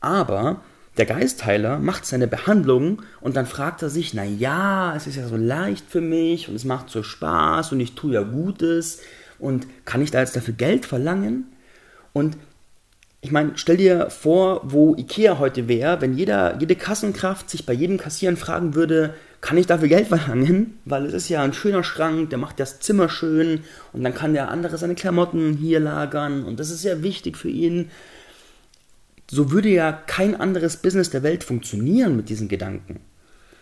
Aber 0.00 0.62
der 0.96 1.06
Geistheiler 1.06 1.78
macht 1.78 2.04
seine 2.04 2.26
Behandlung 2.26 3.02
und 3.20 3.36
dann 3.36 3.46
fragt 3.46 3.82
er 3.82 3.88
sich, 3.88 4.14
na 4.14 4.24
ja, 4.24 4.92
es 4.96 5.06
ist 5.06 5.14
ja 5.14 5.28
so 5.28 5.36
leicht 5.36 5.88
für 5.88 6.00
mich 6.00 6.48
und 6.48 6.56
es 6.56 6.64
macht 6.64 6.90
so 6.90 7.04
Spaß 7.04 7.70
und 7.70 7.78
ich 7.78 7.94
tue 7.94 8.14
ja 8.14 8.22
Gutes 8.22 8.98
und 9.38 9.68
kann 9.84 10.02
ich 10.02 10.10
da 10.10 10.18
jetzt 10.18 10.34
dafür 10.34 10.54
Geld 10.54 10.84
verlangen? 10.84 11.52
Und 12.12 12.36
ich 13.20 13.30
meine, 13.30 13.52
stell 13.54 13.76
dir 13.76 14.10
vor, 14.10 14.62
wo 14.64 14.96
Ikea 14.96 15.38
heute 15.38 15.68
wäre, 15.68 16.00
wenn 16.00 16.14
jeder, 16.14 16.58
jede 16.58 16.74
Kassenkraft 16.74 17.48
sich 17.48 17.64
bei 17.64 17.74
jedem 17.74 17.98
Kassieren 17.98 18.36
fragen 18.36 18.74
würde, 18.74 19.14
kann 19.42 19.58
ich 19.58 19.66
dafür 19.66 19.88
Geld 19.88 20.06
verlangen? 20.08 20.78
Weil 20.86 21.04
es 21.04 21.12
ist 21.12 21.28
ja 21.28 21.42
ein 21.42 21.52
schöner 21.52 21.84
Schrank, 21.84 22.30
der 22.30 22.38
macht 22.38 22.58
das 22.60 22.80
Zimmer 22.80 23.10
schön 23.10 23.64
und 23.92 24.02
dann 24.02 24.14
kann 24.14 24.32
der 24.32 24.48
andere 24.48 24.78
seine 24.78 24.94
Klamotten 24.94 25.58
hier 25.58 25.80
lagern 25.80 26.44
und 26.44 26.58
das 26.58 26.70
ist 26.70 26.80
sehr 26.80 27.02
wichtig 27.02 27.36
für 27.36 27.50
ihn. 27.50 27.90
So 29.30 29.50
würde 29.50 29.68
ja 29.68 29.92
kein 29.92 30.40
anderes 30.40 30.76
Business 30.76 31.10
der 31.10 31.24
Welt 31.24 31.42
funktionieren 31.44 32.16
mit 32.16 32.28
diesen 32.28 32.48
Gedanken. 32.48 33.00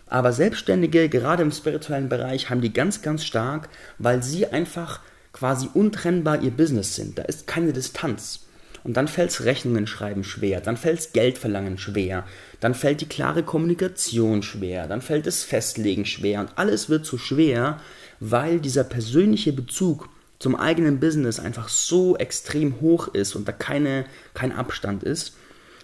Aber 0.07 0.33
Selbstständige, 0.33 1.09
gerade 1.09 1.43
im 1.43 1.53
spirituellen 1.53 2.09
Bereich, 2.09 2.51
haben 2.51 2.61
die 2.61 2.73
ganz, 2.73 3.01
ganz 3.01 3.25
stark, 3.25 3.69
weil 3.99 4.23
sie 4.23 4.49
einfach 4.49 5.01
quasi 5.33 5.69
untrennbar 5.73 6.43
ihr 6.43 6.51
Business 6.51 6.95
sind. 6.97 7.19
Da 7.19 7.23
ist 7.23 7.47
keine 7.47 7.73
Distanz. 7.73 8.41
Und 8.83 8.97
dann 8.97 9.09
fällt's 9.09 9.45
Rechnungen 9.45 9.87
schreiben 9.87 10.25
schwer, 10.25 10.61
dann 10.61 10.77
fällt's 10.77 11.13
Geld 11.13 11.37
verlangen 11.37 11.77
schwer, 11.77 12.25
dann 12.61 12.75
fällt 12.75 13.03
die 13.03 13.09
klare 13.09 13.43
Kommunikation 13.43 14.43
schwer, 14.43 14.87
dann 14.87 15.03
fällt 15.03 15.27
das 15.27 15.43
Festlegen 15.43 16.07
schwer 16.07 16.41
und 16.41 16.53
alles 16.57 16.89
wird 16.89 17.05
so 17.05 17.19
schwer, 17.19 17.81
weil 18.21 18.59
dieser 18.59 18.85
persönliche 18.85 19.53
Bezug 19.53 20.09
zum 20.39 20.57
eigenen 20.57 20.99
Business 21.01 21.39
einfach 21.39 21.69
so 21.69 22.17
extrem 22.17 22.81
hoch 22.81 23.09
ist 23.09 23.37
und 23.37 23.47
da 23.47 23.53
keine, 23.53 24.07
kein 24.33 24.53
Abstand 24.53 25.03
ist. 25.03 25.37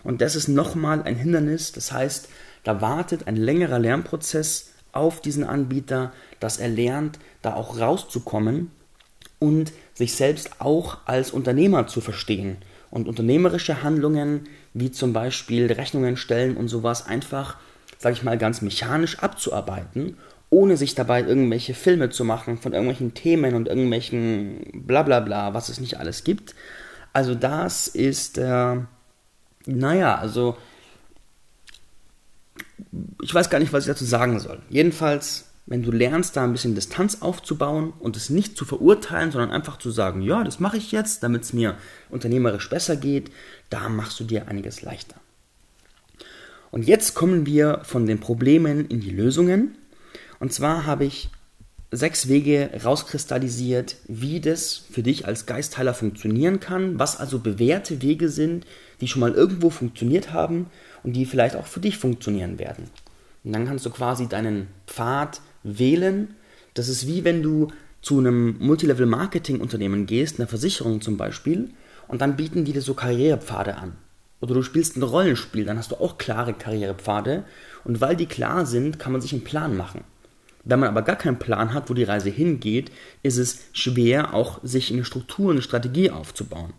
Und 0.03 0.23
das 0.23 0.35
ist 0.35 0.49
nochmal 0.49 1.03
ein 1.03 1.17
Hindernis, 1.17 1.73
das 1.73 1.93
heißt, 1.93 2.29
da 2.65 2.81
wartet 2.81 3.27
ein 3.27 3.37
längerer 3.37 3.79
Lernprozess 3.79 4.71
auf 4.93 5.21
diesen 5.21 5.45
Anbieter, 5.45 6.13
dass 6.41 6.57
er 6.57 6.69
lernt, 6.69 7.19
da 7.43 7.55
auch 7.55 7.79
rauszukommen 7.79 8.71
und 9.39 9.73
sich 9.93 10.15
selbst 10.15 10.61
auch 10.61 10.99
als 11.05 11.31
Unternehmer 11.31 11.87
zu 11.87 12.01
verstehen 12.01 12.57
und 12.91 13.09
unternehmerische 13.09 13.83
Handlungen, 13.83 14.49
wie 14.75 14.91
zum 14.91 15.13
Beispiel 15.13 15.71
Rechnungen 15.73 16.17
stellen 16.17 16.57
und 16.57 16.69
sowas, 16.69 17.07
einfach, 17.07 17.57
sag 17.99 18.13
ich 18.13 18.23
mal, 18.23 18.39
ganz 18.39 18.63
mechanisch 18.63 19.19
abzuarbeiten, 19.19 20.17
ohne 20.51 20.77
sich 20.77 20.95
dabei 20.95 21.23
irgendwelche 21.23 21.75
Filme 21.75 22.11
zu 22.11 22.25
machen 22.25 22.59
von 22.59 22.73
irgendwelchen 22.73 23.15
Themen 23.15 23.55
und 23.55 23.69
irgendwelchen 23.69 24.85
Blablabla, 24.87 25.55
was 25.55 25.69
es 25.69 25.81
nicht 25.81 25.99
alles 25.99 26.25
gibt. 26.25 26.55
Also 27.13 27.35
das 27.35 27.89
ist, 27.89 28.39
äh, 28.39 28.77
naja, 29.67 30.15
also 30.17 30.57
ich 33.23 33.35
weiß 33.35 33.51
gar 33.51 33.59
nicht, 33.59 33.73
was 33.73 33.85
ich 33.85 33.89
dazu 33.89 34.05
sagen 34.05 34.39
soll. 34.39 34.61
Jedenfalls 34.71 35.47
wenn 35.67 35.83
du 35.83 35.91
lernst, 35.91 36.37
da 36.37 36.45
ein 36.45 36.53
bisschen 36.53 36.77
Distanz 36.77 37.23
aufzubauen 37.23 37.93
und 37.99 38.17
es 38.17 38.31
nicht 38.31 38.57
zu 38.57 38.65
verurteilen, 38.65 39.33
sondern 39.33 39.51
einfach 39.51 39.79
zu 39.79 39.91
sagen, 39.91 40.23
ja, 40.23 40.45
das 40.45 40.61
mache 40.61 40.77
ich 40.77 40.93
jetzt, 40.93 41.25
damit 41.25 41.43
es 41.43 41.53
mir 41.53 41.77
unternehmerisch 42.09 42.71
besser 42.71 42.97
geht, 42.97 43.31
da 43.69 43.89
machst 43.89 44.19
du 44.21 44.25
dir 44.25 44.47
einiges 44.49 44.83
leichter. 44.83 45.17
Und 46.71 46.85
jetzt 46.85 47.15
kommen 47.15 47.47
wir 47.47 47.81
von 47.83 48.07
den 48.07 48.21
Problemen 48.21 48.87
in 48.87 49.01
die 49.01 49.11
Lösungen. 49.11 49.77
Und 50.39 50.53
zwar 50.53 50.87
habe 50.87 51.05
ich 51.05 51.31
sechs 51.91 52.29
Wege 52.29 52.71
rauskristallisiert, 52.85 53.97
wie 54.07 54.41
das 54.41 54.85
für 54.91 55.03
dich 55.03 55.27
als 55.27 55.47
Geistheiler 55.47 55.95
funktionieren 55.95 56.61
kann, 56.61 56.99
was 56.99 57.19
also 57.19 57.39
bewährte 57.39 58.03
Wege 58.03 58.29
sind, 58.29 58.67
die 59.01 59.09
schon 59.09 59.21
mal 59.21 59.33
irgendwo 59.33 59.71
funktioniert 59.71 60.33
haben 60.33 60.67
und 61.03 61.15
die 61.15 61.27
vielleicht 61.27 61.57
auch 61.57 61.67
für 61.67 61.81
dich 61.81 61.99
funktionieren 61.99 62.59
werden. 62.59 62.91
Und 63.45 63.53
dann 63.53 63.67
kannst 63.67 63.87
du 63.87 63.91
quasi 63.91 64.29
deinen 64.29 64.67
Pfad 64.87 65.41
wählen. 65.67 66.35
Das 66.75 66.89
ist 66.89 67.07
wie 67.07 67.25
wenn 67.25 67.43
du 67.43 67.69
zu 68.03 68.19
einem 68.19 68.57
Multilevel-Marketing-Unternehmen 68.59 70.07
gehst, 70.07 70.39
einer 70.39 70.49
Versicherung 70.49 71.01
zum 71.01 71.17
Beispiel, 71.17 71.71
und 72.09 72.21
dann 72.21 72.37
bieten 72.37 72.65
die 72.65 72.73
dir 72.73 72.83
so 72.83 72.95
Karrierepfade 72.95 73.77
an. 73.77 73.95
Oder 74.41 74.55
du 74.55 74.63
spielst 74.63 74.97
ein 74.97 75.03
Rollenspiel, 75.03 75.65
dann 75.65 75.79
hast 75.79 75.91
du 75.91 75.97
auch 75.97 76.19
klare 76.19 76.53
Karrierepfade. 76.53 77.45
Und 77.85 78.01
weil 78.01 78.17
die 78.17 78.27
klar 78.27 78.67
sind, 78.67 78.99
kann 78.99 79.13
man 79.13 79.21
sich 79.21 79.33
einen 79.33 79.45
Plan 79.45 79.77
machen. 79.77 80.05
Wenn 80.63 80.81
man 80.81 80.89
aber 80.89 81.03
gar 81.03 81.17
keinen 81.17 81.39
Plan 81.39 81.73
hat, 81.73 81.89
wo 81.89 81.95
die 81.95 82.05
Reise 82.05 82.29
hingeht, 82.29 82.91
ist 83.23 83.39
es 83.39 83.67
schwer, 83.73 84.35
auch 84.35 84.61
sich 84.63 84.93
eine 84.93 85.05
Struktur, 85.05 85.53
eine 85.53 85.63
Strategie 85.63 86.11
aufzubauen. 86.11 86.73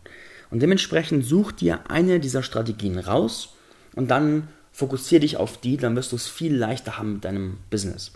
Und 0.50 0.62
dementsprechend 0.62 1.26
such 1.26 1.52
dir 1.52 1.90
eine 1.90 2.20
dieser 2.20 2.44
Strategien 2.44 3.00
raus 3.00 3.56
und 3.96 4.12
dann 4.12 4.50
fokussiere 4.72 5.22
dich 5.22 5.38
auf 5.38 5.60
die, 5.60 5.78
dann 5.78 5.96
wirst 5.96 6.12
du 6.12 6.18
es 6.18 6.28
viel 6.28 6.56
leichter 6.56 6.98
haben 6.98 7.14
mit 7.14 7.26
deinem 7.26 7.58
Business. 7.70 8.12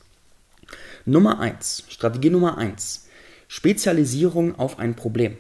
Nummer 1.06 1.40
1, 1.40 1.86
Strategie 1.88 2.30
Nummer 2.30 2.58
1, 2.58 3.08
Spezialisierung 3.48 4.58
auf 4.58 4.80
ein 4.80 4.96
Problem. 4.96 5.38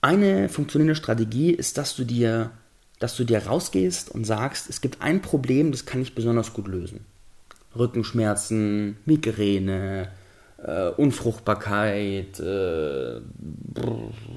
Eine 0.00 0.48
funktionierende 0.48 0.96
Strategie 0.96 1.50
ist, 1.50 1.78
dass 1.78 1.96
du 1.96 2.04
dir, 2.04 2.50
dass 2.98 3.16
du 3.16 3.24
dir 3.24 3.46
rausgehst 3.46 4.10
und 4.10 4.24
sagst, 4.24 4.68
es 4.68 4.80
gibt 4.80 5.00
ein 5.00 5.22
Problem, 5.22 5.72
das 5.72 5.86
kann 5.86 6.02
ich 6.02 6.14
besonders 6.14 6.52
gut 6.52 6.68
lösen. 6.68 7.06
Rückenschmerzen, 7.76 8.98
Migräne, 9.06 10.10
äh, 10.62 10.88
Unfruchtbarkeit, 10.90 12.38
äh, 12.38 13.20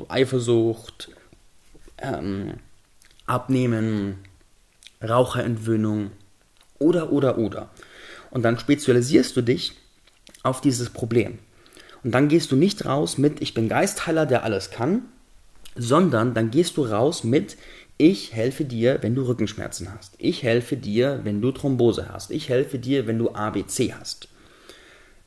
Eifersucht, 0.08 1.12
ähm, 1.98 2.56
Abnehmen, 3.26 4.20
Raucherentwöhnung, 5.04 6.12
Oder, 6.80 7.12
oder, 7.12 7.38
oder. 7.40 7.70
Und 8.30 8.44
dann 8.44 8.60
spezialisierst 8.60 9.36
du 9.36 9.42
dich 9.42 9.74
auf 10.44 10.62
dieses 10.62 10.90
Problem. 10.90 11.40
Und 12.04 12.12
dann 12.12 12.28
gehst 12.28 12.52
du 12.52 12.56
nicht 12.56 12.86
raus 12.86 13.18
mit, 13.18 13.42
ich 13.42 13.54
bin 13.54 13.70
Geistheiler, 13.70 14.26
der 14.26 14.44
alles 14.44 14.70
kann, 14.72 15.04
sondern 15.76 16.34
dann 16.34 16.52
gehst 16.52 16.78
du 16.78 16.84
raus 16.84 17.24
mit, 17.24 17.58
ich 17.98 18.34
helfe 18.34 18.64
dir, 18.64 19.00
wenn 19.02 19.16
du 19.16 19.24
Rückenschmerzen 19.24 19.92
hast. 19.92 20.14
Ich 20.20 20.44
helfe 20.44 20.78
dir, 20.78 21.22
wenn 21.24 21.42
du 21.42 21.52
Thrombose 21.52 22.10
hast. 22.10 22.30
Ich 22.30 22.48
helfe 22.48 22.78
dir, 22.78 23.08
wenn 23.08 23.18
du 23.18 23.32
ABC 23.32 23.94
hast. 23.94 24.28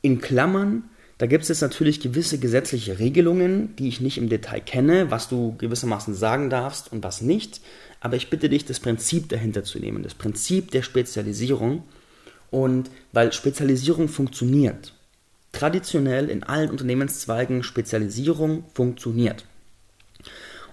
In 0.01 0.21
Klammern, 0.21 0.83
da 1.17 1.27
gibt 1.27 1.43
es 1.43 1.49
jetzt 1.49 1.61
natürlich 1.61 1.99
gewisse 1.99 2.39
gesetzliche 2.39 2.97
Regelungen, 2.97 3.75
die 3.75 3.89
ich 3.89 3.99
nicht 3.99 4.17
im 4.17 4.29
Detail 4.29 4.61
kenne, 4.61 5.11
was 5.11 5.27
du 5.27 5.55
gewissermaßen 5.57 6.15
sagen 6.15 6.49
darfst 6.49 6.91
und 6.91 7.03
was 7.03 7.21
nicht. 7.21 7.59
Aber 7.99 8.15
ich 8.15 8.29
bitte 8.29 8.47
dich, 8.47 8.65
das 8.65 8.79
Prinzip 8.79 9.27
dahinter 9.27 9.65
zu 9.65 9.77
nehmen, 9.77 10.01
das 10.01 10.15
Prinzip 10.15 10.71
der 10.71 10.81
Spezialisierung. 10.81 11.83
Und 12.51 12.89
weil 13.11 13.33
Spezialisierung 13.33 14.07
funktioniert. 14.07 14.93
Traditionell 15.51 16.29
in 16.29 16.43
allen 16.43 16.69
Unternehmenszweigen 16.69 17.63
Spezialisierung 17.63 18.63
funktioniert. 18.73 19.45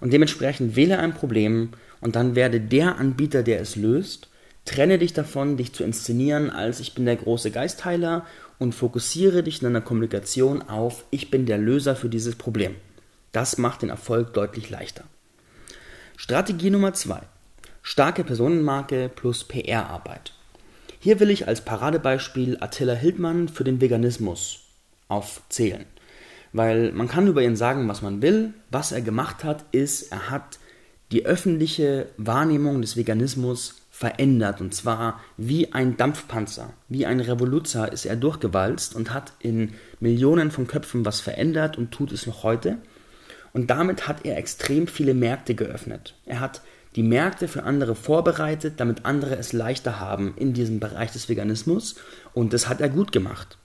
Und 0.01 0.13
dementsprechend 0.13 0.77
wähle 0.77 0.99
ein 0.99 1.15
Problem 1.15 1.71
und 2.01 2.17
dann 2.17 2.37
werde 2.37 2.61
der 2.61 2.99
Anbieter, 2.99 3.43
der 3.43 3.61
es 3.61 3.77
löst. 3.77 4.29
Trenne 4.65 4.99
dich 4.99 5.13
davon, 5.13 5.57
dich 5.57 5.73
zu 5.73 5.83
inszenieren 5.83 6.51
als 6.51 6.81
ich 6.81 6.95
bin 6.95 7.07
der 7.07 7.17
große 7.17 7.51
Geistheiler 7.51 8.27
und 8.59 8.75
fokussiere 8.75 9.43
dich 9.43 9.61
in 9.61 9.65
deiner 9.65 9.81
Kommunikation 9.81 10.63
auf 10.63 11.05
ich 11.11 11.31
bin 11.31 11.47
der 11.47 11.59
Löser 11.59 11.97
für 11.97 12.09
dieses 12.09 12.37
Problem. 12.37 12.75
Das 13.33 13.59
macht 13.59 13.83
den 13.83 13.89
Erfolg 13.89 14.35
deutlich 14.35 14.71
leichter. 14.71 15.05
Strategie 16.17 16.71
Nummer 16.71 16.93
2. 16.93 17.21
Starke 17.83 18.25
Personenmarke 18.25 19.11
plus 19.15 19.45
PR-Arbeit. 19.45 20.35
Hier 21.01 21.21
will 21.21 21.31
ich 21.31 21.49
als 21.49 21.65
Paradebeispiel 21.65 22.59
Attila 22.61 22.95
Hildmann 22.95 23.49
für 23.49 23.65
den 23.65 23.81
Veganismus 23.81 24.68
aufzählen. 25.09 25.87
Weil 26.53 26.93
man 26.93 27.09
kann 27.09 27.27
über 27.27 27.43
ihn 27.43 27.57
sagen, 27.57 27.89
was 27.89 28.03
man 28.03 28.23
will. 28.23 28.55
Was 28.71 28.93
er 28.93 29.01
gemacht 29.01 29.45
hat, 29.45 29.65
ist, 29.73 30.13
er 30.13 30.31
hat 30.31 30.59
die 31.13 31.27
öffentliche 31.27 32.09
Wahrnehmung 32.17 32.81
des 32.81 32.97
Veganismus 32.97 33.83
verändert. 33.91 34.61
Und 34.61 34.75
zwar 34.75 35.21
wie 35.37 35.73
ein 35.73 35.97
Dampfpanzer, 35.97 36.73
wie 36.89 37.07
ein 37.07 37.21
Revoluzer 37.21 37.93
ist 37.93 38.07
er 38.07 38.17
durchgewalzt 38.17 38.95
und 38.95 39.13
hat 39.13 39.33
in 39.41 39.75
Millionen 40.01 40.51
von 40.51 40.67
Köpfen 40.67 41.05
was 41.05 41.21
verändert 41.21 41.77
und 41.77 41.91
tut 41.91 42.13
es 42.13 42.27
noch 42.27 42.43
heute. 42.43 42.79
Und 43.53 43.71
damit 43.71 44.07
hat 44.07 44.25
er 44.25 44.37
extrem 44.37 44.87
viele 44.87 45.15
Märkte 45.15 45.55
geöffnet. 45.55 46.15
Er 46.27 46.41
hat 46.41 46.63
die 46.97 47.03
Märkte 47.03 47.49
für 47.49 47.65
andere 47.65 47.95
vorbereitet, 47.95 48.75
damit 48.77 49.05
andere 49.05 49.37
es 49.37 49.53
leichter 49.53 49.99
haben 50.01 50.35
in 50.37 50.53
diesem 50.53 50.81
Bereich 50.81 51.13
des 51.13 51.29
Veganismus. 51.29 51.97
Und 52.35 52.53
das 52.53 52.69
hat 52.69 52.81
er 52.81 52.89
gut 52.89 53.13
gemacht. 53.13 53.59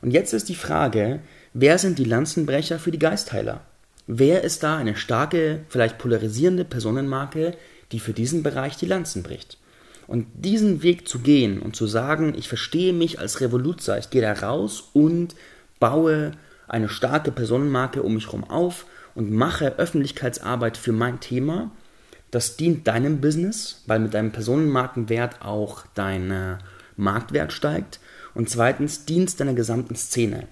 Und 0.00 0.12
jetzt 0.12 0.32
ist 0.32 0.48
die 0.48 0.54
Frage, 0.54 1.20
wer 1.52 1.78
sind 1.78 1.98
die 1.98 2.04
Lanzenbrecher 2.04 2.78
für 2.78 2.90
die 2.90 2.98
Geistheiler? 2.98 3.62
Wer 4.06 4.42
ist 4.42 4.62
da 4.62 4.76
eine 4.76 4.96
starke, 4.96 5.60
vielleicht 5.68 5.98
polarisierende 5.98 6.64
Personenmarke, 6.64 7.52
die 7.92 8.00
für 8.00 8.12
diesen 8.12 8.42
Bereich 8.42 8.76
die 8.76 8.86
Lanzen 8.86 9.22
bricht? 9.22 9.58
Und 10.06 10.26
diesen 10.32 10.82
Weg 10.82 11.06
zu 11.06 11.18
gehen 11.18 11.60
und 11.60 11.76
zu 11.76 11.86
sagen, 11.86 12.34
ich 12.34 12.48
verstehe 12.48 12.94
mich 12.94 13.18
als 13.18 13.42
Revoluzer, 13.42 13.98
ich 13.98 14.08
gehe 14.08 14.22
da 14.22 14.32
raus 14.32 14.88
und 14.94 15.34
baue 15.78 16.32
eine 16.66 16.88
starke 16.88 17.30
Personenmarke 17.30 18.02
um 18.02 18.14
mich 18.14 18.26
herum 18.26 18.44
auf 18.44 18.86
und 19.14 19.30
mache 19.30 19.78
Öffentlichkeitsarbeit 19.78 20.78
für 20.78 20.92
mein 20.92 21.20
Thema, 21.20 21.70
das 22.30 22.56
dient 22.56 22.86
deinem 22.86 23.20
Business, 23.20 23.82
weil 23.86 24.00
mit 24.00 24.14
deinem 24.14 24.32
Personenmarkenwert 24.32 25.42
auch 25.42 25.84
dein 25.94 26.58
Marktwert 26.96 27.52
steigt. 27.52 28.00
Und 28.34 28.48
zweitens 28.50 29.04
dient 29.04 29.38
deiner 29.40 29.54
gesamten 29.54 29.96
Szene. 29.96 30.48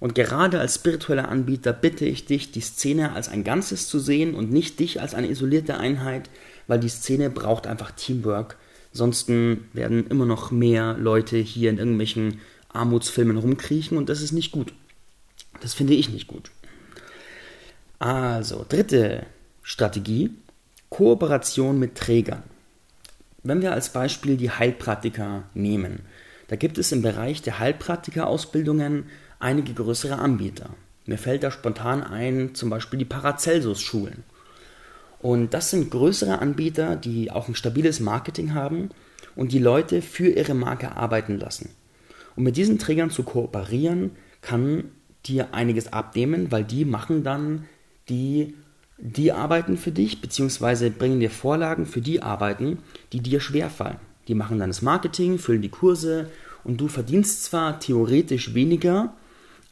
Und 0.00 0.14
gerade 0.14 0.58
als 0.58 0.76
spiritueller 0.76 1.28
Anbieter 1.28 1.72
bitte 1.74 2.06
ich 2.06 2.24
dich, 2.24 2.50
die 2.50 2.62
Szene 2.62 3.12
als 3.12 3.28
ein 3.28 3.44
Ganzes 3.44 3.86
zu 3.86 3.98
sehen 3.98 4.34
und 4.34 4.50
nicht 4.50 4.80
dich 4.80 5.00
als 5.00 5.14
eine 5.14 5.28
isolierte 5.28 5.76
Einheit, 5.76 6.30
weil 6.66 6.80
die 6.80 6.88
Szene 6.88 7.28
braucht 7.28 7.66
einfach 7.66 7.90
Teamwork. 7.90 8.56
Sonst 8.92 9.28
werden 9.28 10.06
immer 10.08 10.26
noch 10.26 10.50
mehr 10.50 10.96
Leute 10.98 11.36
hier 11.36 11.70
in 11.70 11.78
irgendwelchen 11.78 12.40
Armutsfilmen 12.72 13.36
rumkriechen 13.36 13.98
und 13.98 14.08
das 14.08 14.22
ist 14.22 14.32
nicht 14.32 14.52
gut. 14.52 14.72
Das 15.60 15.74
finde 15.74 15.94
ich 15.94 16.08
nicht 16.08 16.26
gut. 16.26 16.50
Also, 17.98 18.64
dritte 18.66 19.26
Strategie, 19.62 20.30
Kooperation 20.88 21.78
mit 21.78 21.96
Trägern. 21.96 22.42
Wenn 23.42 23.60
wir 23.60 23.72
als 23.72 23.92
Beispiel 23.92 24.36
die 24.36 24.50
Heilpraktiker 24.50 25.44
nehmen, 25.54 26.00
da 26.50 26.56
gibt 26.56 26.78
es 26.78 26.90
im 26.90 27.00
Bereich 27.00 27.42
der 27.42 27.60
Heilpraktiker-Ausbildungen 27.60 29.04
einige 29.38 29.72
größere 29.72 30.18
Anbieter. 30.18 30.70
Mir 31.06 31.16
fällt 31.16 31.44
da 31.44 31.52
spontan 31.52 32.02
ein, 32.02 32.56
zum 32.56 32.70
Beispiel 32.70 32.98
die 32.98 33.04
Paracelsus-Schulen. 33.04 34.24
Und 35.20 35.54
das 35.54 35.70
sind 35.70 35.92
größere 35.92 36.40
Anbieter, 36.40 36.96
die 36.96 37.30
auch 37.30 37.46
ein 37.46 37.54
stabiles 37.54 38.00
Marketing 38.00 38.52
haben 38.52 38.88
und 39.36 39.52
die 39.52 39.60
Leute 39.60 40.02
für 40.02 40.26
ihre 40.26 40.54
Marke 40.54 40.96
arbeiten 40.96 41.38
lassen. 41.38 41.70
Und 42.34 42.42
mit 42.42 42.56
diesen 42.56 42.80
Trägern 42.80 43.10
zu 43.10 43.22
kooperieren, 43.22 44.16
kann 44.40 44.86
dir 45.26 45.54
einiges 45.54 45.92
abnehmen, 45.92 46.50
weil 46.50 46.64
die 46.64 46.84
machen 46.84 47.22
dann 47.22 47.66
die, 48.08 48.56
die 48.98 49.30
Arbeiten 49.30 49.76
für 49.76 49.92
dich, 49.92 50.20
beziehungsweise 50.20 50.90
bringen 50.90 51.20
dir 51.20 51.30
Vorlagen 51.30 51.86
für 51.86 52.00
die 52.00 52.22
Arbeiten, 52.22 52.78
die 53.12 53.20
dir 53.20 53.38
schwerfallen. 53.38 54.09
Die 54.30 54.36
machen 54.36 54.60
dann 54.60 54.70
das 54.70 54.80
Marketing, 54.80 55.40
füllen 55.40 55.60
die 55.60 55.70
Kurse 55.70 56.30
und 56.62 56.80
du 56.80 56.86
verdienst 56.86 57.42
zwar 57.42 57.80
theoretisch 57.80 58.54
weniger, 58.54 59.12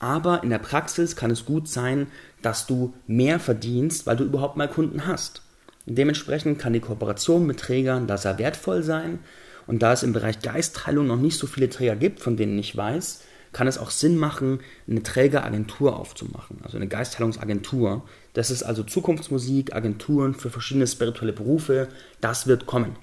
aber 0.00 0.42
in 0.42 0.50
der 0.50 0.58
Praxis 0.58 1.14
kann 1.14 1.30
es 1.30 1.44
gut 1.44 1.68
sein, 1.68 2.08
dass 2.42 2.66
du 2.66 2.92
mehr 3.06 3.38
verdienst, 3.38 4.08
weil 4.08 4.16
du 4.16 4.24
überhaupt 4.24 4.56
mal 4.56 4.66
Kunden 4.66 5.06
hast. 5.06 5.42
dementsprechend 5.86 6.58
kann 6.58 6.72
die 6.72 6.80
Kooperation 6.80 7.46
mit 7.46 7.60
Trägern 7.60 8.08
da 8.08 8.18
sehr 8.18 8.40
wertvoll 8.40 8.82
sein. 8.82 9.20
Und 9.68 9.80
da 9.80 9.92
es 9.92 10.02
im 10.02 10.12
Bereich 10.12 10.40
Geistheilung 10.40 11.06
noch 11.06 11.20
nicht 11.20 11.38
so 11.38 11.46
viele 11.46 11.68
Träger 11.68 11.94
gibt, 11.94 12.18
von 12.18 12.36
denen 12.36 12.58
ich 12.58 12.76
weiß, 12.76 13.22
kann 13.52 13.68
es 13.68 13.78
auch 13.78 13.90
Sinn 13.90 14.16
machen, 14.16 14.58
eine 14.88 15.04
Trägeragentur 15.04 15.96
aufzumachen, 15.96 16.58
also 16.64 16.78
eine 16.78 16.88
Geistheilungsagentur. 16.88 18.02
Das 18.32 18.50
ist 18.50 18.64
also 18.64 18.82
Zukunftsmusik, 18.82 19.72
Agenturen 19.72 20.34
für 20.34 20.50
verschiedene 20.50 20.88
spirituelle 20.88 21.32
Berufe. 21.32 21.86
Das 22.20 22.48
wird 22.48 22.66
kommen. 22.66 22.96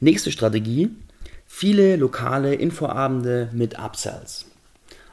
Nächste 0.00 0.32
Strategie: 0.32 0.90
viele 1.46 1.96
lokale 1.96 2.54
Infoabende 2.54 3.50
mit 3.52 3.78
Upsells 3.78 4.46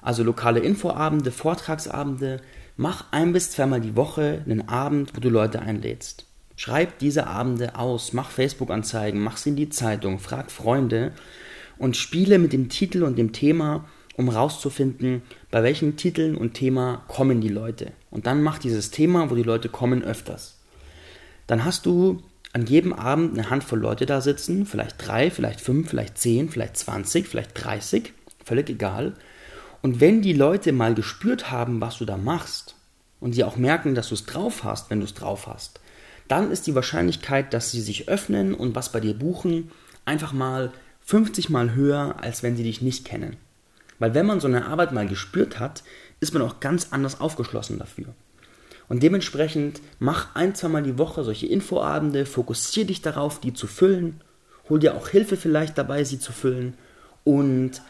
also 0.03 0.23
lokale 0.23 0.59
Infoabende, 0.59 1.31
Vortragsabende. 1.31 2.41
Mach 2.75 3.05
ein 3.11 3.33
bis 3.33 3.51
zweimal 3.51 3.81
die 3.81 3.95
Woche 3.95 4.41
einen 4.45 4.67
Abend, 4.67 5.15
wo 5.15 5.19
du 5.19 5.29
Leute 5.29 5.61
einlädst. 5.61 6.25
Schreib 6.55 6.99
diese 6.99 7.27
Abende 7.27 7.75
aus, 7.77 8.13
mach 8.13 8.29
Facebook-Anzeigen, 8.29 9.19
mach 9.19 9.37
sie 9.37 9.49
in 9.49 9.55
die 9.55 9.69
Zeitung, 9.69 10.19
frag 10.19 10.51
Freunde 10.51 11.13
und 11.77 11.97
spiele 11.97 12.37
mit 12.37 12.53
dem 12.53 12.69
Titel 12.69 13.03
und 13.03 13.17
dem 13.17 13.31
Thema, 13.31 13.85
um 14.15 14.29
rauszufinden, 14.29 15.23
bei 15.49 15.63
welchen 15.63 15.97
Titeln 15.97 16.35
und 16.35 16.53
Thema 16.53 17.03
kommen 17.07 17.41
die 17.41 17.49
Leute. 17.49 17.91
Und 18.11 18.27
dann 18.27 18.43
mach 18.43 18.59
dieses 18.59 18.91
Thema, 18.91 19.31
wo 19.31 19.35
die 19.35 19.43
Leute 19.43 19.69
kommen, 19.69 20.03
öfters. 20.03 20.59
Dann 21.47 21.65
hast 21.65 21.87
du 21.87 22.21
an 22.53 22.65
jedem 22.65 22.93
Abend 22.93 23.37
eine 23.37 23.49
Handvoll 23.49 23.79
Leute 23.79 24.05
da 24.05 24.21
sitzen, 24.21 24.65
vielleicht 24.65 25.05
drei, 25.05 25.31
vielleicht 25.31 25.59
fünf, 25.59 25.89
vielleicht 25.89 26.17
zehn, 26.17 26.49
vielleicht 26.49 26.77
zwanzig, 26.77 27.27
vielleicht 27.27 27.51
dreißig, 27.53 28.13
völlig 28.45 28.69
egal. 28.69 29.13
Und 29.81 29.99
wenn 29.99 30.21
die 30.21 30.33
Leute 30.33 30.71
mal 30.71 30.93
gespürt 30.93 31.51
haben, 31.51 31.81
was 31.81 31.97
du 31.97 32.05
da 32.05 32.15
machst, 32.15 32.75
und 33.23 33.31
sie 33.31 33.45
auch 33.45 33.55
merken, 33.55 33.95
dass 33.95 34.09
du 34.09 34.15
es 34.15 34.25
drauf 34.25 34.65
hast, 34.65 34.89
wenn 34.89 34.99
du 34.99 35.05
es 35.05 35.13
drauf 35.13 35.47
hast, 35.47 35.79
dann 36.27 36.51
ist 36.51 36.67
die 36.67 36.75
Wahrscheinlichkeit, 36.75 37.53
dass 37.53 37.71
sie 37.71 37.79
sich 37.79 38.09
öffnen 38.09 38.53
und 38.53 38.75
was 38.75 38.91
bei 38.91 38.99
dir 38.99 39.13
buchen, 39.13 39.71
einfach 40.03 40.33
mal 40.33 40.73
50 41.05 41.49
mal 41.49 41.73
höher, 41.73 42.17
als 42.19 42.43
wenn 42.43 42.57
sie 42.57 42.63
dich 42.63 42.81
nicht 42.81 43.05
kennen. 43.05 43.37
Weil 43.97 44.13
wenn 44.13 44.25
man 44.25 44.41
so 44.41 44.49
eine 44.49 44.65
Arbeit 44.65 44.91
mal 44.91 45.07
gespürt 45.07 45.57
hat, 45.57 45.83
ist 46.19 46.33
man 46.33 46.43
auch 46.43 46.59
ganz 46.59 46.89
anders 46.91 47.21
aufgeschlossen 47.21 47.79
dafür. 47.79 48.07
Und 48.89 49.03
dementsprechend 49.03 49.81
mach 49.99 50.35
ein, 50.35 50.55
zweimal 50.55 50.83
die 50.83 50.97
Woche 50.97 51.23
solche 51.23 51.47
Infoabende, 51.47 52.25
fokussiere 52.25 52.87
dich 52.87 53.01
darauf, 53.01 53.39
die 53.39 53.53
zu 53.53 53.67
füllen, 53.67 54.21
hol 54.69 54.79
dir 54.79 54.95
auch 54.95 55.07
Hilfe 55.07 55.37
vielleicht 55.37 55.77
dabei, 55.77 56.03
sie 56.03 56.19
zu 56.19 56.31
füllen 56.31 56.75
und 57.23 57.81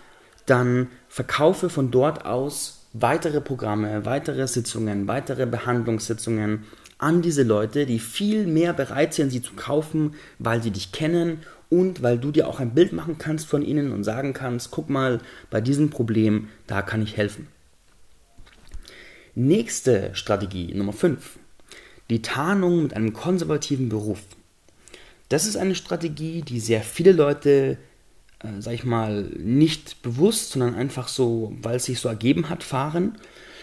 dann 0.46 0.88
verkaufe 1.08 1.70
von 1.70 1.92
dort 1.92 2.26
aus 2.26 2.88
weitere 2.94 3.42
Programme, 3.42 4.06
weitere 4.06 4.48
Sitzungen, 4.48 5.08
weitere 5.08 5.46
Behandlungssitzungen 5.46 6.66
an 7.00 7.22
diese 7.22 7.44
Leute, 7.44 7.86
die 7.86 8.00
viel 8.00 8.46
mehr 8.46 8.74
bereit 8.74 9.14
sind, 9.14 9.32
sie 9.32 9.42
zu 9.42 9.54
kaufen, 9.56 10.16
weil 10.40 10.62
sie 10.62 10.72
dich 10.72 10.92
kennen 10.92 11.40
und 11.70 12.04
weil 12.04 12.18
du 12.18 12.32
dir 12.32 12.48
auch 12.48 12.60
ein 12.60 12.76
Bild 12.76 12.94
machen 12.94 13.18
kannst 13.18 13.48
von 13.48 13.64
ihnen 13.64 13.92
und 13.92 14.04
sagen 14.04 14.34
kannst, 14.34 14.72
guck 14.72 14.90
mal, 14.90 15.20
bei 15.50 15.60
diesem 15.60 15.90
Problem, 15.90 16.50
da 16.68 16.82
kann 16.82 17.02
ich 17.02 17.18
helfen. 17.18 17.48
Nächste 19.36 20.12
Strategie, 20.13 20.74
Nummer 20.76 20.93
5. 20.93 21.39
Die 22.10 22.22
Tarnung 22.22 22.84
mit 22.84 22.96
einem 22.96 23.13
konservativen 23.13 23.89
Beruf. 23.89 24.19
Das 25.30 25.46
ist 25.46 25.58
eine 25.58 25.74
Strategie, 25.74 26.43
die 26.43 26.60
sehr 26.60 26.82
viele 26.82 27.13
Leute 27.13 27.78
äh, 28.43 28.62
sag 28.62 28.74
ich 28.74 28.84
mal, 28.84 29.24
nicht 29.38 30.02
bewusst, 30.02 30.52
sondern 30.52 30.76
einfach 30.76 31.08
so, 31.08 31.54
weil 31.62 31.78
es 31.78 31.86
sich 31.86 32.00
so 32.00 32.10
ergeben 32.10 32.50
hat, 32.50 32.63
fahren. 32.63 33.17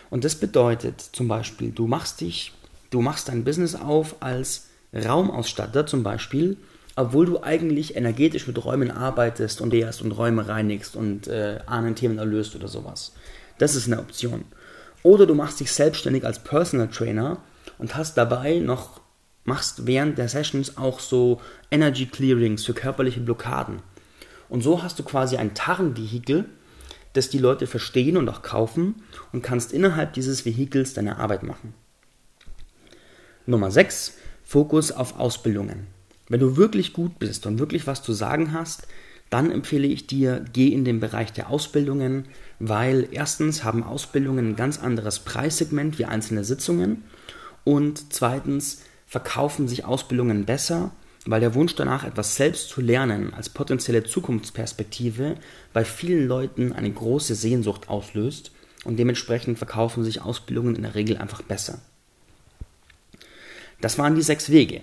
Und 0.09 0.24
das 0.24 0.35
bedeutet 0.35 1.00
zum 1.00 1.28
Beispiel, 1.28 1.70
du 1.70 1.87
machst 1.87 2.20
dich, 2.20 2.52
du 2.90 3.00
machst 3.00 3.28
dein 3.28 3.44
Business 3.44 3.74
auf 3.76 4.16
als 4.20 4.68
Raumausstatter 4.92 5.87
zum 5.87 6.02
Beispiel, 6.02 6.56
obwohl 6.96 7.26
du 7.26 7.42
eigentlich 7.42 7.94
energetisch 7.94 8.48
mit 8.48 8.64
Räumen 8.64 8.90
arbeitest 8.90 9.61
und 9.61 9.72
erst 9.72 10.02
und 10.02 10.11
Räume 10.12 10.48
reinigst 10.48 10.96
und 10.96 11.28
äh, 11.28 11.61
Ahnenthemen 11.66 12.18
erlöst 12.18 12.56
oder 12.56 12.66
sowas. 12.66 13.12
Das 13.59 13.76
ist 13.76 13.87
eine 13.87 14.00
Option. 14.00 14.46
Oder 15.02 15.26
du 15.26 15.34
machst 15.34 15.60
dich 15.60 15.72
selbstständig 15.72 16.24
als 16.24 16.40
Personal 16.40 16.88
Trainer 16.88 17.42
und 17.78 17.96
hast 17.96 18.16
dabei 18.16 18.58
noch, 18.58 19.00
machst 19.44 19.86
während 19.86 20.18
der 20.18 20.28
Sessions 20.28 20.76
auch 20.76 21.00
so 21.00 21.40
Energy 21.70 22.06
Clearings 22.06 22.64
für 22.64 22.74
körperliche 22.74 23.20
Blockaden. 23.20 23.82
Und 24.48 24.62
so 24.62 24.82
hast 24.82 24.98
du 24.98 25.02
quasi 25.02 25.36
ein 25.36 25.54
Tarnvehikel, 25.54 26.44
das 27.12 27.30
die 27.30 27.38
Leute 27.38 27.66
verstehen 27.66 28.16
und 28.16 28.28
auch 28.28 28.42
kaufen 28.42 29.02
und 29.32 29.42
kannst 29.42 29.72
innerhalb 29.72 30.12
dieses 30.12 30.44
Vehikels 30.44 30.94
deine 30.94 31.18
Arbeit 31.18 31.42
machen. 31.42 31.74
Nummer 33.46 33.70
6. 33.70 34.14
Fokus 34.44 34.92
auf 34.92 35.18
Ausbildungen. 35.18 35.86
Wenn 36.28 36.40
du 36.40 36.56
wirklich 36.56 36.92
gut 36.92 37.18
bist 37.18 37.46
und 37.46 37.58
wirklich 37.58 37.86
was 37.86 38.02
zu 38.02 38.12
sagen 38.12 38.52
hast, 38.52 38.86
dann 39.31 39.51
empfehle 39.51 39.87
ich 39.87 40.07
dir, 40.07 40.45
geh 40.53 40.69
in 40.69 40.85
den 40.85 41.01
Bereich 41.01 41.33
der 41.33 41.51
Ausbildungen, 41.51 42.27
weil 42.59 43.09
erstens 43.11 43.64
haben 43.64 43.83
Ausbildungen 43.83 44.51
ein 44.51 44.57
ganz 44.57 44.79
anderes 44.79 45.21
Preissegment 45.21 45.99
wie 45.99 46.05
einzelne 46.05 46.45
Sitzungen 46.45 47.05
und 47.64 48.12
zweitens 48.12 48.83
verkaufen 49.07 49.69
sich 49.69 49.85
Ausbildungen 49.85 50.45
besser 50.45 50.93
weil 51.27 51.40
der 51.40 51.55
Wunsch 51.55 51.75
danach, 51.75 52.05
etwas 52.05 52.37
selbst 52.37 52.69
zu 52.71 52.81
lernen, 52.81 53.35
als 53.35 53.51
potenzielle 53.51 54.05
Zukunftsperspektive 54.05 55.37
bei 55.73 55.85
vielen 55.85 56.27
Leuten 56.27 56.73
eine 56.73 56.90
große 56.90 57.35
Sehnsucht 57.35 57.88
auslöst 57.88 58.53
und 58.85 58.99
dementsprechend 58.99 59.59
verkaufen 59.59 60.03
sich 60.03 60.23
Ausbildungen 60.23 60.77
in 60.77 60.83
der 60.83 60.95
Regel 60.95 61.19
einfach 61.19 61.43
besser. 61.43 61.81
Das 63.81 63.99
waren 63.99 64.14
die 64.14 64.23
sechs 64.23 64.51
Wege. 64.51 64.81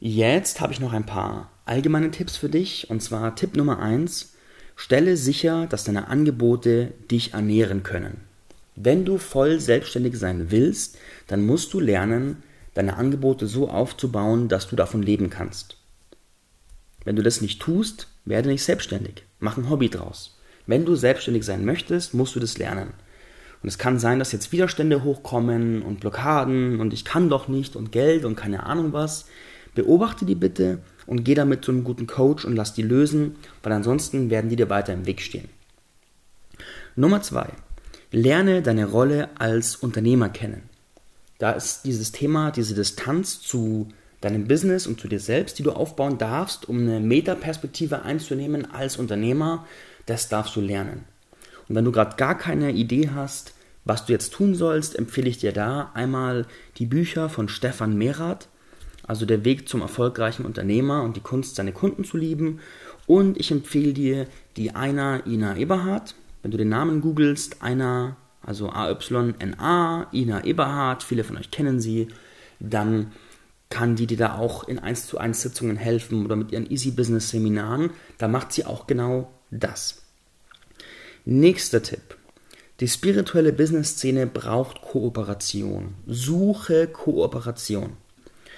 Jetzt 0.00 0.60
habe 0.60 0.72
ich 0.72 0.80
noch 0.80 0.92
ein 0.92 1.06
paar 1.06 1.50
allgemeine 1.64 2.10
Tipps 2.10 2.36
für 2.36 2.48
dich 2.48 2.90
und 2.90 3.02
zwar 3.02 3.34
Tipp 3.36 3.56
Nummer 3.56 3.78
eins: 3.78 4.34
Stelle 4.76 5.16
sicher, 5.16 5.66
dass 5.66 5.84
deine 5.84 6.08
Angebote 6.08 6.92
dich 7.10 7.34
ernähren 7.34 7.82
können. 7.82 8.18
Wenn 8.76 9.04
du 9.04 9.18
voll 9.18 9.60
selbstständig 9.60 10.18
sein 10.18 10.50
willst, 10.50 10.98
dann 11.28 11.46
musst 11.46 11.72
du 11.74 11.80
lernen, 11.80 12.42
deine 12.74 12.96
Angebote 12.96 13.46
so 13.46 13.68
aufzubauen, 13.68 14.48
dass 14.48 14.68
du 14.68 14.76
davon 14.76 15.02
leben 15.02 15.30
kannst. 15.30 15.76
Wenn 17.04 17.16
du 17.16 17.22
das 17.22 17.40
nicht 17.40 17.60
tust, 17.60 18.08
werde 18.24 18.48
nicht 18.48 18.64
selbstständig. 18.64 19.24
Mach 19.38 19.56
ein 19.56 19.70
Hobby 19.70 19.90
draus. 19.90 20.38
Wenn 20.66 20.84
du 20.84 20.96
selbstständig 20.96 21.44
sein 21.44 21.64
möchtest, 21.64 22.14
musst 22.14 22.34
du 22.34 22.40
das 22.40 22.58
lernen. 22.58 22.94
Und 23.62 23.68
es 23.68 23.78
kann 23.78 23.98
sein, 23.98 24.18
dass 24.18 24.32
jetzt 24.32 24.52
Widerstände 24.52 25.04
hochkommen 25.04 25.82
und 25.82 26.00
Blockaden 26.00 26.80
und 26.80 26.92
ich 26.92 27.04
kann 27.04 27.30
doch 27.30 27.48
nicht 27.48 27.76
und 27.76 27.92
Geld 27.92 28.24
und 28.24 28.36
keine 28.36 28.64
Ahnung 28.64 28.92
was. 28.92 29.26
Beobachte 29.74 30.24
die 30.24 30.34
bitte 30.34 30.80
und 31.06 31.24
geh 31.24 31.34
damit 31.34 31.64
zu 31.64 31.72
einem 31.72 31.84
guten 31.84 32.06
Coach 32.06 32.44
und 32.44 32.56
lass 32.56 32.74
die 32.74 32.82
lösen, 32.82 33.36
weil 33.62 33.72
ansonsten 33.72 34.30
werden 34.30 34.50
die 34.50 34.56
dir 34.56 34.70
weiter 34.70 34.92
im 34.92 35.06
Weg 35.06 35.20
stehen. 35.20 35.48
Nummer 36.96 37.22
zwei: 37.22 37.48
Lerne 38.10 38.62
deine 38.62 38.86
Rolle 38.86 39.28
als 39.38 39.76
Unternehmer 39.76 40.28
kennen. 40.28 40.62
Da 41.38 41.52
ist 41.52 41.84
dieses 41.84 42.12
Thema, 42.12 42.50
diese 42.50 42.74
Distanz 42.74 43.40
zu 43.40 43.88
deinem 44.20 44.48
Business 44.48 44.86
und 44.86 45.00
zu 45.00 45.08
dir 45.08 45.20
selbst, 45.20 45.58
die 45.58 45.62
du 45.62 45.72
aufbauen 45.72 46.16
darfst, 46.16 46.68
um 46.68 46.78
eine 46.78 47.00
Metaperspektive 47.00 48.02
einzunehmen 48.02 48.70
als 48.70 48.96
Unternehmer, 48.96 49.66
das 50.06 50.28
darfst 50.28 50.56
du 50.56 50.60
lernen. 50.60 51.04
Und 51.68 51.74
wenn 51.74 51.84
du 51.84 51.92
gerade 51.92 52.16
gar 52.16 52.38
keine 52.38 52.72
Idee 52.72 53.10
hast, 53.14 53.54
was 53.84 54.06
du 54.06 54.12
jetzt 54.12 54.32
tun 54.32 54.54
sollst, 54.54 54.98
empfehle 54.98 55.28
ich 55.28 55.38
dir 55.38 55.52
da 55.52 55.90
einmal 55.94 56.46
die 56.78 56.86
Bücher 56.86 57.28
von 57.28 57.48
Stefan 57.48 57.96
Merath, 57.96 58.48
also 59.06 59.26
der 59.26 59.44
Weg 59.44 59.68
zum 59.68 59.80
erfolgreichen 59.80 60.44
Unternehmer 60.44 61.02
und 61.02 61.16
die 61.16 61.20
Kunst, 61.20 61.56
seine 61.56 61.72
Kunden 61.72 62.04
zu 62.04 62.16
lieben. 62.16 62.60
Und 63.06 63.38
ich 63.38 63.50
empfehle 63.50 63.92
dir 63.92 64.26
die 64.56 64.74
Einer 64.74 65.26
Ina 65.26 65.56
Eberhardt. 65.56 66.14
Wenn 66.42 66.50
du 66.50 66.56
den 66.56 66.68
Namen 66.68 67.00
googelst, 67.00 67.62
Einer 67.62 68.16
also 68.42 68.70
AYNA, 68.70 70.08
Ina 70.12 70.44
Eberhardt, 70.44 71.02
viele 71.02 71.24
von 71.24 71.38
euch 71.38 71.50
kennen 71.50 71.80
sie, 71.80 72.08
dann 72.60 73.12
kann 73.70 73.96
die 73.96 74.06
dir 74.06 74.16
da 74.16 74.38
auch 74.38 74.68
in 74.68 74.78
1 74.78 75.06
zu 75.06 75.18
1 75.18 75.40
Sitzungen 75.40 75.76
helfen 75.76 76.24
oder 76.24 76.36
mit 76.36 76.52
ihren 76.52 76.70
Easy 76.70 76.90
Business 76.90 77.30
Seminaren. 77.30 77.90
Da 78.18 78.28
macht 78.28 78.52
sie 78.52 78.66
auch 78.66 78.86
genau 78.86 79.30
das. 79.50 80.02
Nächster 81.24 81.82
Tipp. 81.82 82.16
Die 82.80 82.88
spirituelle 82.88 83.52
Business-Szene 83.52 84.26
braucht 84.26 84.82
Kooperation. 84.82 85.94
Suche 86.06 86.86
Kooperation. 86.88 87.96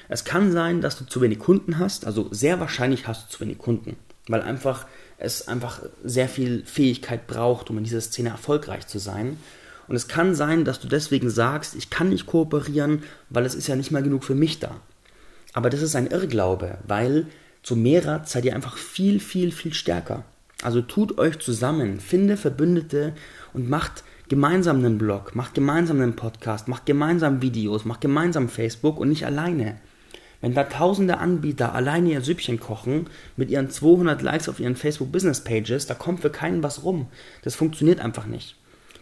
Es 0.08 0.24
kann 0.24 0.52
sein, 0.52 0.80
dass 0.80 0.98
du 0.98 1.04
zu 1.04 1.20
wenig 1.20 1.38
Kunden 1.38 1.78
hast, 1.78 2.06
also 2.06 2.28
sehr 2.30 2.60
wahrscheinlich 2.60 3.06
hast 3.06 3.26
du 3.26 3.36
zu 3.36 3.40
wenig 3.40 3.58
Kunden, 3.58 3.96
weil 4.28 4.42
einfach 4.42 4.86
es 5.18 5.48
einfach 5.48 5.80
sehr 6.04 6.28
viel 6.28 6.64
Fähigkeit 6.64 7.26
braucht, 7.26 7.70
um 7.70 7.78
in 7.78 7.84
dieser 7.84 8.00
Szene 8.00 8.28
erfolgreich 8.30 8.86
zu 8.86 8.98
sein. 8.98 9.38
Und 9.88 9.96
es 9.96 10.08
kann 10.08 10.34
sein, 10.34 10.64
dass 10.64 10.80
du 10.80 10.88
deswegen 10.88 11.30
sagst, 11.30 11.74
ich 11.74 11.90
kann 11.90 12.08
nicht 12.08 12.26
kooperieren, 12.26 13.04
weil 13.30 13.46
es 13.46 13.54
ist 13.54 13.68
ja 13.68 13.76
nicht 13.76 13.92
mal 13.92 14.02
genug 14.02 14.24
für 14.24 14.34
mich 14.34 14.58
da. 14.58 14.80
Aber 15.52 15.70
das 15.70 15.80
ist 15.80 15.96
ein 15.96 16.08
Irrglaube, 16.08 16.78
weil 16.86 17.26
zu 17.62 17.76
mehrer 17.76 18.22
seid 18.26 18.44
ihr 18.44 18.54
einfach 18.54 18.76
viel, 18.76 19.20
viel, 19.20 19.52
viel 19.52 19.72
stärker. 19.72 20.24
Also 20.62 20.82
tut 20.82 21.18
euch 21.18 21.38
zusammen, 21.38 22.00
finde 22.00 22.36
Verbündete 22.36 23.14
und 23.52 23.68
macht 23.68 24.04
gemeinsam 24.28 24.78
einen 24.78 24.98
Blog, 24.98 25.34
macht 25.34 25.54
gemeinsam 25.54 26.00
einen 26.00 26.16
Podcast, 26.16 26.68
macht 26.68 26.86
gemeinsam 26.86 27.42
Videos, 27.42 27.84
macht 27.84 28.00
gemeinsam 28.00 28.48
Facebook 28.48 28.98
und 28.98 29.08
nicht 29.08 29.26
alleine. 29.26 29.76
Wenn 30.40 30.54
da 30.54 30.64
tausende 30.64 31.18
Anbieter 31.18 31.74
alleine 31.74 32.12
ihr 32.12 32.20
Süppchen 32.20 32.60
kochen, 32.60 33.06
mit 33.36 33.50
ihren 33.50 33.70
200 33.70 34.20
Likes 34.22 34.48
auf 34.48 34.60
ihren 34.60 34.76
Facebook 34.76 35.12
Business 35.12 35.42
Pages, 35.42 35.86
da 35.86 35.94
kommt 35.94 36.20
für 36.20 36.30
keinen 36.30 36.62
was 36.62 36.84
rum. 36.84 37.06
Das 37.42 37.54
funktioniert 37.54 38.00
einfach 38.00 38.26
nicht. 38.26 38.56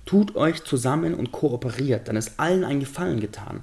Tut 0.06 0.36
euch 0.36 0.62
zusammen 0.64 1.14
und 1.14 1.32
kooperiert, 1.32 2.08
dann 2.08 2.16
ist 2.16 2.38
allen 2.38 2.64
ein 2.64 2.80
Gefallen 2.80 3.20
getan. 3.20 3.60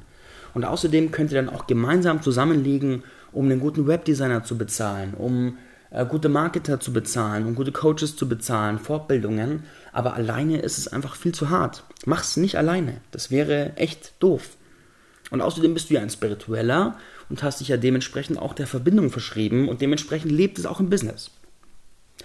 Und 0.54 0.66
außerdem 0.66 1.12
könnt 1.12 1.32
ihr 1.32 1.42
dann 1.42 1.54
auch 1.54 1.68
gemeinsam 1.68 2.22
zusammenlegen, 2.22 3.04
um 3.32 3.46
einen 3.46 3.60
guten 3.60 3.88
Webdesigner 3.88 4.44
zu 4.44 4.58
bezahlen, 4.58 5.14
um 5.14 5.58
äh, 5.92 6.06
gute 6.06 6.30
Marketer 6.30 6.80
zu 6.80 6.92
bezahlen, 6.92 7.46
um 7.46 7.56
gute 7.56 7.72
Coaches 7.72 8.16
zu 8.16 8.28
bezahlen, 8.28 8.80
Fortbildungen. 8.80 9.64
Aber 9.94 10.16
alleine 10.16 10.60
ist 10.60 10.78
es 10.78 10.88
einfach 10.88 11.16
viel 11.16 11.34
zu 11.34 11.50
hart. 11.50 11.84
Mach's 12.06 12.38
nicht 12.38 12.58
alleine. 12.58 12.98
Das 13.12 13.32
wäre 13.32 13.74
echt 13.78 14.14
doof. 14.20 14.58
Und 15.32 15.41
außerdem 15.41 15.74
bist 15.74 15.89
du 15.89 15.96
ja 15.96 16.02
ein 16.02 16.10
Spiritueller 16.10 16.98
und 17.30 17.41
hast 17.41 17.62
dich 17.62 17.70
ja 17.70 17.78
dementsprechend 17.78 18.38
auch 18.38 18.54
der 18.54 18.67
Verbindung 18.67 19.10
verschrieben 19.10 19.70
und 19.70 19.82
dementsprechend 19.82 20.32
lebt 20.32 20.60
es 20.60 20.65
auch 20.67 20.80
im 20.80 20.89
Business. 20.89 21.32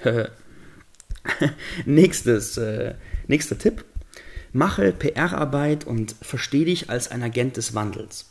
Nächstes, 1.86 2.56
äh, 2.58 2.94
nächster 3.26 3.58
Tipp. 3.58 3.84
Mache 4.52 4.92
PR-Arbeit 4.92 5.86
und 5.86 6.14
verstehe 6.22 6.64
dich 6.64 6.90
als 6.90 7.10
ein 7.10 7.22
Agent 7.22 7.56
des 7.56 7.74
Wandels. 7.74 8.30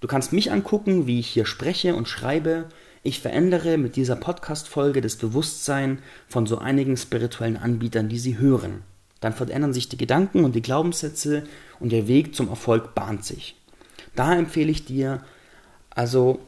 Du 0.00 0.08
kannst 0.08 0.32
mich 0.32 0.52
angucken, 0.52 1.06
wie 1.06 1.20
ich 1.20 1.28
hier 1.28 1.46
spreche 1.46 1.94
und 1.94 2.08
schreibe. 2.08 2.66
Ich 3.02 3.20
verändere 3.20 3.78
mit 3.78 3.96
dieser 3.96 4.16
Podcast-Folge 4.16 5.00
das 5.00 5.16
Bewusstsein 5.16 5.98
von 6.28 6.46
so 6.46 6.58
einigen 6.58 6.96
spirituellen 6.96 7.56
Anbietern, 7.56 8.08
die 8.08 8.18
sie 8.18 8.38
hören. 8.38 8.82
Dann 9.20 9.32
verändern 9.32 9.72
sich 9.72 9.88
die 9.88 9.96
Gedanken 9.96 10.44
und 10.44 10.54
die 10.54 10.62
Glaubenssätze 10.62 11.44
und 11.80 11.90
der 11.90 12.06
Weg 12.06 12.34
zum 12.34 12.48
Erfolg 12.48 12.94
bahnt 12.94 13.24
sich. 13.24 13.57
Da 14.14 14.34
empfehle 14.34 14.70
ich 14.70 14.84
dir, 14.84 15.22
also 15.90 16.40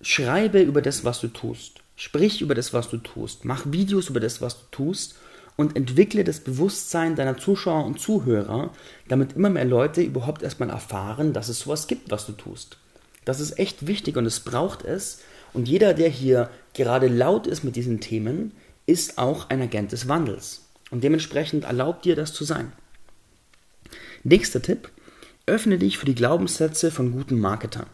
schreibe 0.00 0.60
über 0.60 0.82
das, 0.82 1.04
was 1.04 1.20
du 1.20 1.28
tust. 1.28 1.80
Sprich 1.96 2.40
über 2.40 2.54
das, 2.54 2.72
was 2.72 2.88
du 2.88 2.96
tust. 2.96 3.44
Mach 3.44 3.64
Videos 3.66 4.08
über 4.08 4.20
das, 4.20 4.40
was 4.40 4.58
du 4.58 4.64
tust 4.70 5.16
und 5.56 5.76
entwickle 5.76 6.24
das 6.24 6.40
Bewusstsein 6.40 7.16
deiner 7.16 7.36
Zuschauer 7.36 7.84
und 7.84 8.00
Zuhörer, 8.00 8.72
damit 9.08 9.34
immer 9.34 9.50
mehr 9.50 9.66
Leute 9.66 10.00
überhaupt 10.00 10.42
erstmal 10.42 10.70
erfahren, 10.70 11.34
dass 11.34 11.50
es 11.50 11.60
sowas 11.60 11.86
gibt, 11.86 12.10
was 12.10 12.24
du 12.24 12.32
tust. 12.32 12.78
Das 13.26 13.40
ist 13.40 13.58
echt 13.58 13.86
wichtig 13.86 14.16
und 14.16 14.24
es 14.24 14.40
braucht 14.40 14.84
es. 14.84 15.20
Und 15.52 15.68
jeder, 15.68 15.92
der 15.92 16.08
hier 16.08 16.48
gerade 16.72 17.08
laut 17.08 17.46
ist 17.46 17.64
mit 17.64 17.76
diesen 17.76 18.00
Themen, 18.00 18.52
ist 18.86 19.18
auch 19.18 19.50
ein 19.50 19.60
Agent 19.60 19.92
des 19.92 20.08
Wandels. 20.08 20.62
Und 20.90 21.04
dementsprechend 21.04 21.64
erlaubt 21.64 22.04
dir 22.04 22.16
das 22.16 22.32
zu 22.32 22.44
sein. 22.44 22.72
Nächster 24.24 24.62
Tipp. 24.62 24.90
Öffne 25.50 25.78
dich 25.78 25.98
für 25.98 26.06
die 26.06 26.14
Glaubenssätze 26.14 26.92
von 26.92 27.10
guten 27.10 27.40
Marketern. 27.40 27.86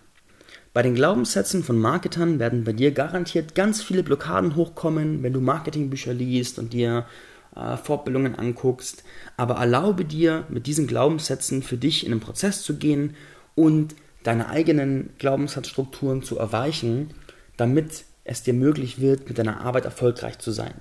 Bei 0.74 0.82
den 0.82 0.94
Glaubenssätzen 0.94 1.64
von 1.64 1.78
Marketern 1.78 2.38
werden 2.38 2.64
bei 2.64 2.74
dir 2.74 2.90
garantiert 2.90 3.54
ganz 3.54 3.82
viele 3.82 4.02
Blockaden 4.02 4.56
hochkommen, 4.56 5.22
wenn 5.22 5.32
du 5.32 5.40
Marketingbücher 5.40 6.12
liest 6.12 6.58
und 6.58 6.74
dir 6.74 7.06
äh, 7.54 7.78
Fortbildungen 7.78 8.34
anguckst, 8.34 9.04
aber 9.38 9.54
erlaube 9.54 10.04
dir, 10.04 10.44
mit 10.50 10.66
diesen 10.66 10.86
Glaubenssätzen 10.86 11.62
für 11.62 11.78
dich 11.78 12.04
in 12.04 12.12
einen 12.12 12.20
Prozess 12.20 12.60
zu 12.60 12.76
gehen 12.76 13.16
und 13.54 13.94
deine 14.22 14.50
eigenen 14.50 15.14
Glaubenssatzstrukturen 15.16 16.22
zu 16.22 16.38
erweichen, 16.38 17.14
damit 17.56 18.04
es 18.24 18.42
dir 18.42 18.52
möglich 18.52 19.00
wird, 19.00 19.28
mit 19.28 19.38
deiner 19.38 19.62
Arbeit 19.62 19.86
erfolgreich 19.86 20.38
zu 20.40 20.50
sein. 20.50 20.74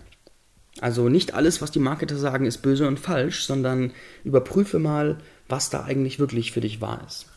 Also 0.82 1.08
nicht 1.08 1.36
alles, 1.36 1.62
was 1.62 1.72
die 1.72 1.80
Marketer 1.80 2.18
sagen, 2.18 2.46
ist 2.46 2.58
böse 2.58 2.86
und 2.86 3.00
falsch, 3.00 3.46
sondern 3.46 3.94
überprüfe 4.26 4.78
mal, 4.78 5.20
was 5.48 5.70
da 5.70 5.84
eigentlich 5.84 6.20
wirklich 6.20 6.52
für 6.52 6.62
dich 6.62 6.82
wahr 6.82 7.04
ist. 7.08 7.28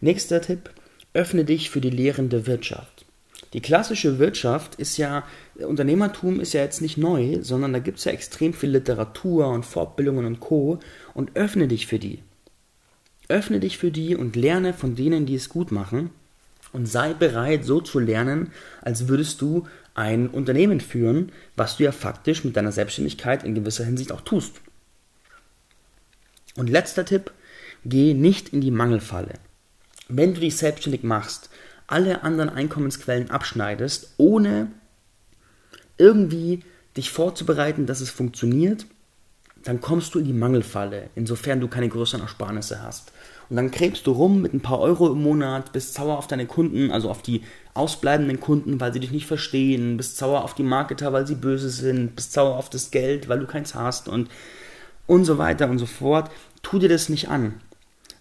Nächster 0.00 0.40
Tipp, 0.40 0.70
öffne 1.12 1.44
dich 1.44 1.70
für 1.70 1.80
die 1.80 1.90
lehrende 1.90 2.46
Wirtschaft. 2.46 3.04
Die 3.52 3.60
klassische 3.60 4.18
Wirtschaft 4.18 4.76
ist 4.76 4.96
ja, 4.96 5.24
Unternehmertum 5.56 6.40
ist 6.40 6.52
ja 6.52 6.62
jetzt 6.62 6.80
nicht 6.80 6.96
neu, 6.96 7.38
sondern 7.42 7.72
da 7.72 7.80
gibt 7.80 7.98
es 7.98 8.04
ja 8.04 8.12
extrem 8.12 8.52
viel 8.52 8.70
Literatur 8.70 9.48
und 9.48 9.66
Fortbildungen 9.66 10.24
und 10.24 10.40
Co. 10.40 10.78
Und 11.14 11.36
öffne 11.36 11.66
dich 11.66 11.86
für 11.86 11.98
die. 11.98 12.22
Öffne 13.28 13.58
dich 13.60 13.78
für 13.78 13.90
die 13.90 14.14
und 14.14 14.36
lerne 14.36 14.72
von 14.72 14.94
denen, 14.94 15.26
die 15.26 15.34
es 15.34 15.48
gut 15.48 15.72
machen. 15.72 16.10
Und 16.72 16.86
sei 16.86 17.12
bereit, 17.12 17.64
so 17.64 17.80
zu 17.80 17.98
lernen, 17.98 18.52
als 18.82 19.08
würdest 19.08 19.40
du 19.40 19.66
ein 19.94 20.28
Unternehmen 20.28 20.80
führen, 20.80 21.32
was 21.56 21.76
du 21.76 21.84
ja 21.84 21.92
faktisch 21.92 22.44
mit 22.44 22.56
deiner 22.56 22.70
Selbstständigkeit 22.70 23.42
in 23.42 23.56
gewisser 23.56 23.84
Hinsicht 23.84 24.12
auch 24.12 24.20
tust. 24.20 24.60
Und 26.60 26.68
letzter 26.68 27.06
Tipp, 27.06 27.30
geh 27.86 28.12
nicht 28.12 28.50
in 28.50 28.60
die 28.60 28.70
Mangelfalle. 28.70 29.32
Wenn 30.10 30.34
du 30.34 30.40
dich 30.40 30.58
selbstständig 30.58 31.02
machst, 31.02 31.48
alle 31.86 32.22
anderen 32.22 32.50
Einkommensquellen 32.50 33.30
abschneidest, 33.30 34.12
ohne 34.18 34.70
irgendwie 35.96 36.62
dich 36.98 37.10
vorzubereiten, 37.12 37.86
dass 37.86 38.02
es 38.02 38.10
funktioniert, 38.10 38.84
dann 39.64 39.80
kommst 39.80 40.14
du 40.14 40.18
in 40.18 40.26
die 40.26 40.34
Mangelfalle, 40.34 41.08
insofern 41.14 41.60
du 41.60 41.68
keine 41.68 41.88
größeren 41.88 42.20
Ersparnisse 42.20 42.82
hast. 42.82 43.10
Und 43.48 43.56
dann 43.56 43.70
krebst 43.70 44.06
du 44.06 44.12
rum 44.12 44.42
mit 44.42 44.52
ein 44.52 44.60
paar 44.60 44.80
Euro 44.80 45.10
im 45.10 45.22
Monat, 45.22 45.72
bist 45.72 45.94
sauer 45.94 46.18
auf 46.18 46.26
deine 46.26 46.44
Kunden, 46.44 46.90
also 46.90 47.08
auf 47.08 47.22
die 47.22 47.40
ausbleibenden 47.72 48.38
Kunden, 48.38 48.80
weil 48.80 48.92
sie 48.92 49.00
dich 49.00 49.12
nicht 49.12 49.26
verstehen, 49.26 49.96
bist 49.96 50.18
sauer 50.18 50.44
auf 50.44 50.54
die 50.54 50.62
Marketer, 50.62 51.14
weil 51.14 51.26
sie 51.26 51.36
böse 51.36 51.70
sind, 51.70 52.16
bist 52.16 52.34
sauer 52.34 52.58
auf 52.58 52.68
das 52.68 52.90
Geld, 52.90 53.30
weil 53.30 53.38
du 53.38 53.46
keins 53.46 53.74
hast 53.74 54.10
und, 54.10 54.28
und 55.10 55.24
so 55.24 55.38
weiter 55.38 55.68
und 55.68 55.78
so 55.78 55.86
fort. 55.86 56.30
Tu 56.62 56.78
dir 56.78 56.88
das 56.88 57.08
nicht 57.08 57.28
an. 57.28 57.54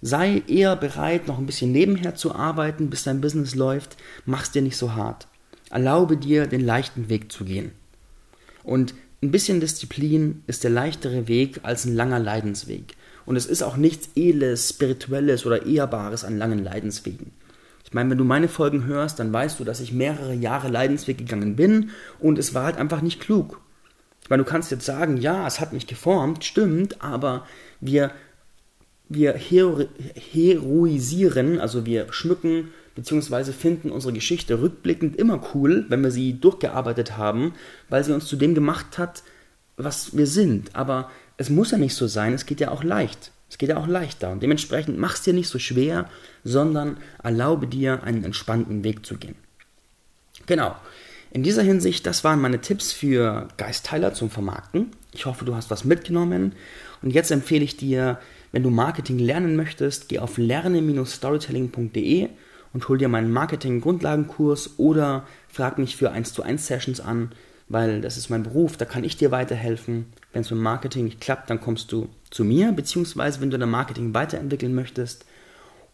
Sei 0.01 0.41
eher 0.47 0.75
bereit, 0.75 1.27
noch 1.27 1.37
ein 1.37 1.45
bisschen 1.45 1.71
nebenher 1.71 2.15
zu 2.15 2.33
arbeiten, 2.33 2.89
bis 2.89 3.03
dein 3.03 3.21
Business 3.21 3.53
läuft. 3.53 3.95
Mach's 4.25 4.49
dir 4.49 4.63
nicht 4.63 4.75
so 4.75 4.95
hart. 4.95 5.27
Erlaube 5.69 6.17
dir, 6.17 6.47
den 6.47 6.65
leichten 6.65 7.07
Weg 7.07 7.31
zu 7.31 7.45
gehen. 7.45 7.73
Und 8.63 8.95
ein 9.21 9.29
bisschen 9.29 9.59
Disziplin 9.59 10.41
ist 10.47 10.63
der 10.63 10.71
leichtere 10.71 11.27
Weg 11.27 11.59
als 11.61 11.85
ein 11.85 11.93
langer 11.93 12.17
Leidensweg. 12.17 12.95
Und 13.27 13.35
es 13.35 13.45
ist 13.45 13.61
auch 13.61 13.77
nichts 13.77 14.09
Edles, 14.15 14.69
Spirituelles 14.69 15.45
oder 15.45 15.67
Ehrbares 15.67 16.23
an 16.23 16.39
langen 16.39 16.63
Leidenswegen. 16.63 17.33
Ich 17.85 17.93
meine, 17.93 18.09
wenn 18.09 18.17
du 18.17 18.23
meine 18.23 18.47
Folgen 18.47 18.85
hörst, 18.85 19.19
dann 19.19 19.31
weißt 19.31 19.59
du, 19.59 19.63
dass 19.63 19.79
ich 19.79 19.93
mehrere 19.93 20.33
Jahre 20.33 20.69
Leidensweg 20.69 21.19
gegangen 21.19 21.55
bin 21.55 21.91
und 22.17 22.39
es 22.39 22.55
war 22.55 22.63
halt 22.63 22.77
einfach 22.77 23.01
nicht 23.03 23.19
klug. 23.19 23.61
Ich 24.29 24.31
meine, 24.31 24.43
du 24.43 24.49
kannst 24.51 24.69
jetzt 24.69 24.85
sagen, 24.85 25.17
ja, 25.17 25.47
es 25.47 25.59
hat 25.59 25.73
mich 25.73 25.87
geformt, 25.87 26.45
stimmt, 26.45 27.01
aber 27.01 27.47
wir, 27.81 28.11
wir 29.07 29.33
hero 29.33 29.85
heroisieren, 30.31 31.59
also 31.59 31.87
wir 31.87 32.13
schmücken 32.13 32.69
bzw. 32.93 33.53
finden 33.53 33.89
unsere 33.89 34.13
Geschichte 34.13 34.61
rückblickend 34.61 35.15
immer 35.15 35.41
cool, 35.55 35.85
wenn 35.89 36.03
wir 36.03 36.11
sie 36.11 36.39
durchgearbeitet 36.39 37.17
haben, 37.17 37.55
weil 37.89 38.03
sie 38.03 38.13
uns 38.13 38.27
zu 38.27 38.35
dem 38.35 38.53
gemacht 38.53 38.99
hat, 38.99 39.23
was 39.77 40.15
wir 40.15 40.27
sind. 40.27 40.75
Aber 40.75 41.09
es 41.37 41.49
muss 41.49 41.71
ja 41.71 41.79
nicht 41.79 41.95
so 41.95 42.05
sein, 42.05 42.33
es 42.33 42.45
geht 42.45 42.59
ja 42.59 42.69
auch 42.69 42.83
leicht. 42.83 43.31
Es 43.49 43.57
geht 43.57 43.69
ja 43.69 43.77
auch 43.77 43.87
leichter 43.87 44.31
und 44.31 44.43
dementsprechend 44.43 44.99
mach 44.99 45.15
es 45.15 45.23
dir 45.23 45.33
nicht 45.33 45.49
so 45.49 45.57
schwer, 45.57 46.07
sondern 46.43 46.97
erlaube 47.23 47.65
dir, 47.65 48.03
einen 48.03 48.23
entspannten 48.23 48.83
Weg 48.83 49.07
zu 49.07 49.17
gehen. 49.17 49.33
Genau. 50.45 50.75
In 51.31 51.43
dieser 51.43 51.61
Hinsicht, 51.61 52.07
das 52.07 52.23
waren 52.23 52.41
meine 52.41 52.59
Tipps 52.59 52.91
für 52.91 53.47
Geistteiler 53.57 54.13
zum 54.15 54.31
Vermarkten. 54.31 54.91
Ich 55.13 55.27
hoffe, 55.27 55.45
du 55.45 55.55
hast 55.55 55.69
was 55.69 55.85
mitgenommen. 55.85 56.53
Und 57.03 57.11
jetzt 57.11 57.29
empfehle 57.29 57.63
ich 57.63 57.77
dir, 57.77 58.19
wenn 58.51 58.63
du 58.63 58.71
Marketing 58.71 59.19
lernen 59.19 59.55
möchtest, 59.55 60.09
geh 60.09 60.17
auf 60.19 60.37
lerne-storytelling.de 60.37 62.29
und 62.73 62.87
hol 62.87 62.97
dir 62.97 63.09
meinen 63.09 63.31
Marketing-Grundlagenkurs 63.31 64.79
oder 64.79 65.27
frag 65.47 65.77
mich 65.77 65.95
für 65.95 66.11
1 66.11 66.33
zu 66.33 66.41
1 66.41 66.65
Sessions 66.65 66.99
an, 66.99 67.31
weil 67.67 68.01
das 68.01 68.17
ist 68.17 68.29
mein 68.29 68.41
Beruf, 68.41 68.77
da 68.77 68.85
kann 68.85 69.03
ich 69.03 69.15
dir 69.17 69.29
weiterhelfen. 69.29 70.07
Wenn 70.33 70.41
es 70.41 70.49
mit 70.49 70.59
Marketing 70.59 71.05
nicht 71.05 71.21
klappt, 71.21 71.51
dann 71.51 71.61
kommst 71.61 71.91
du 71.91 72.09
zu 72.31 72.43
mir, 72.43 72.71
beziehungsweise 72.71 73.39
wenn 73.39 73.51
du 73.51 73.59
dein 73.59 73.69
Marketing 73.69 74.15
weiterentwickeln 74.15 74.73
möchtest. 74.73 75.25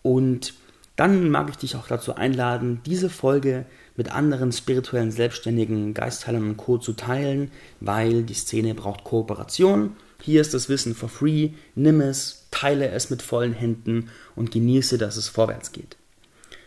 Und 0.02 0.54
dann 0.96 1.30
mag 1.30 1.50
ich 1.50 1.58
dich 1.58 1.76
auch 1.76 1.88
dazu 1.88 2.16
einladen, 2.16 2.80
diese 2.86 3.10
Folge 3.10 3.66
mit 3.98 4.12
anderen 4.12 4.52
spirituellen 4.52 5.12
Selbstständigen, 5.12 5.94
Geistheilern 5.94 6.50
und 6.50 6.58
Co. 6.58 6.78
zu 6.78 6.94
teilen, 6.94 7.52
weil 7.80 8.24
die 8.24 8.34
Szene 8.34 8.76
braucht 8.76 9.04
Kooperation. 9.04 9.96
Hier 10.22 10.42
ist 10.42 10.54
das 10.54 10.70
Wissen 10.70 10.96
for 10.96 11.10
free. 11.10 11.52
Nimm 11.76 12.02
es, 12.02 12.48
teile 12.52 12.90
es 12.90 13.10
mit 13.10 13.22
vollen 13.22 13.54
Händen 13.54 14.10
und 14.36 14.52
genieße, 14.52 14.98
dass 14.98 15.18
es 15.18 15.30
vorwärts 15.30 15.72
geht. 15.72 15.98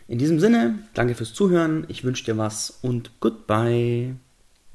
In 0.07 0.17
diesem 0.17 0.39
Sinne, 0.39 0.79
danke 0.93 1.13
fürs 1.13 1.33
Zuhören, 1.33 1.85
ich 1.87 2.03
wünsche 2.03 2.25
dir 2.25 2.37
was 2.37 2.79
und 2.81 3.11
goodbye. 3.19 4.15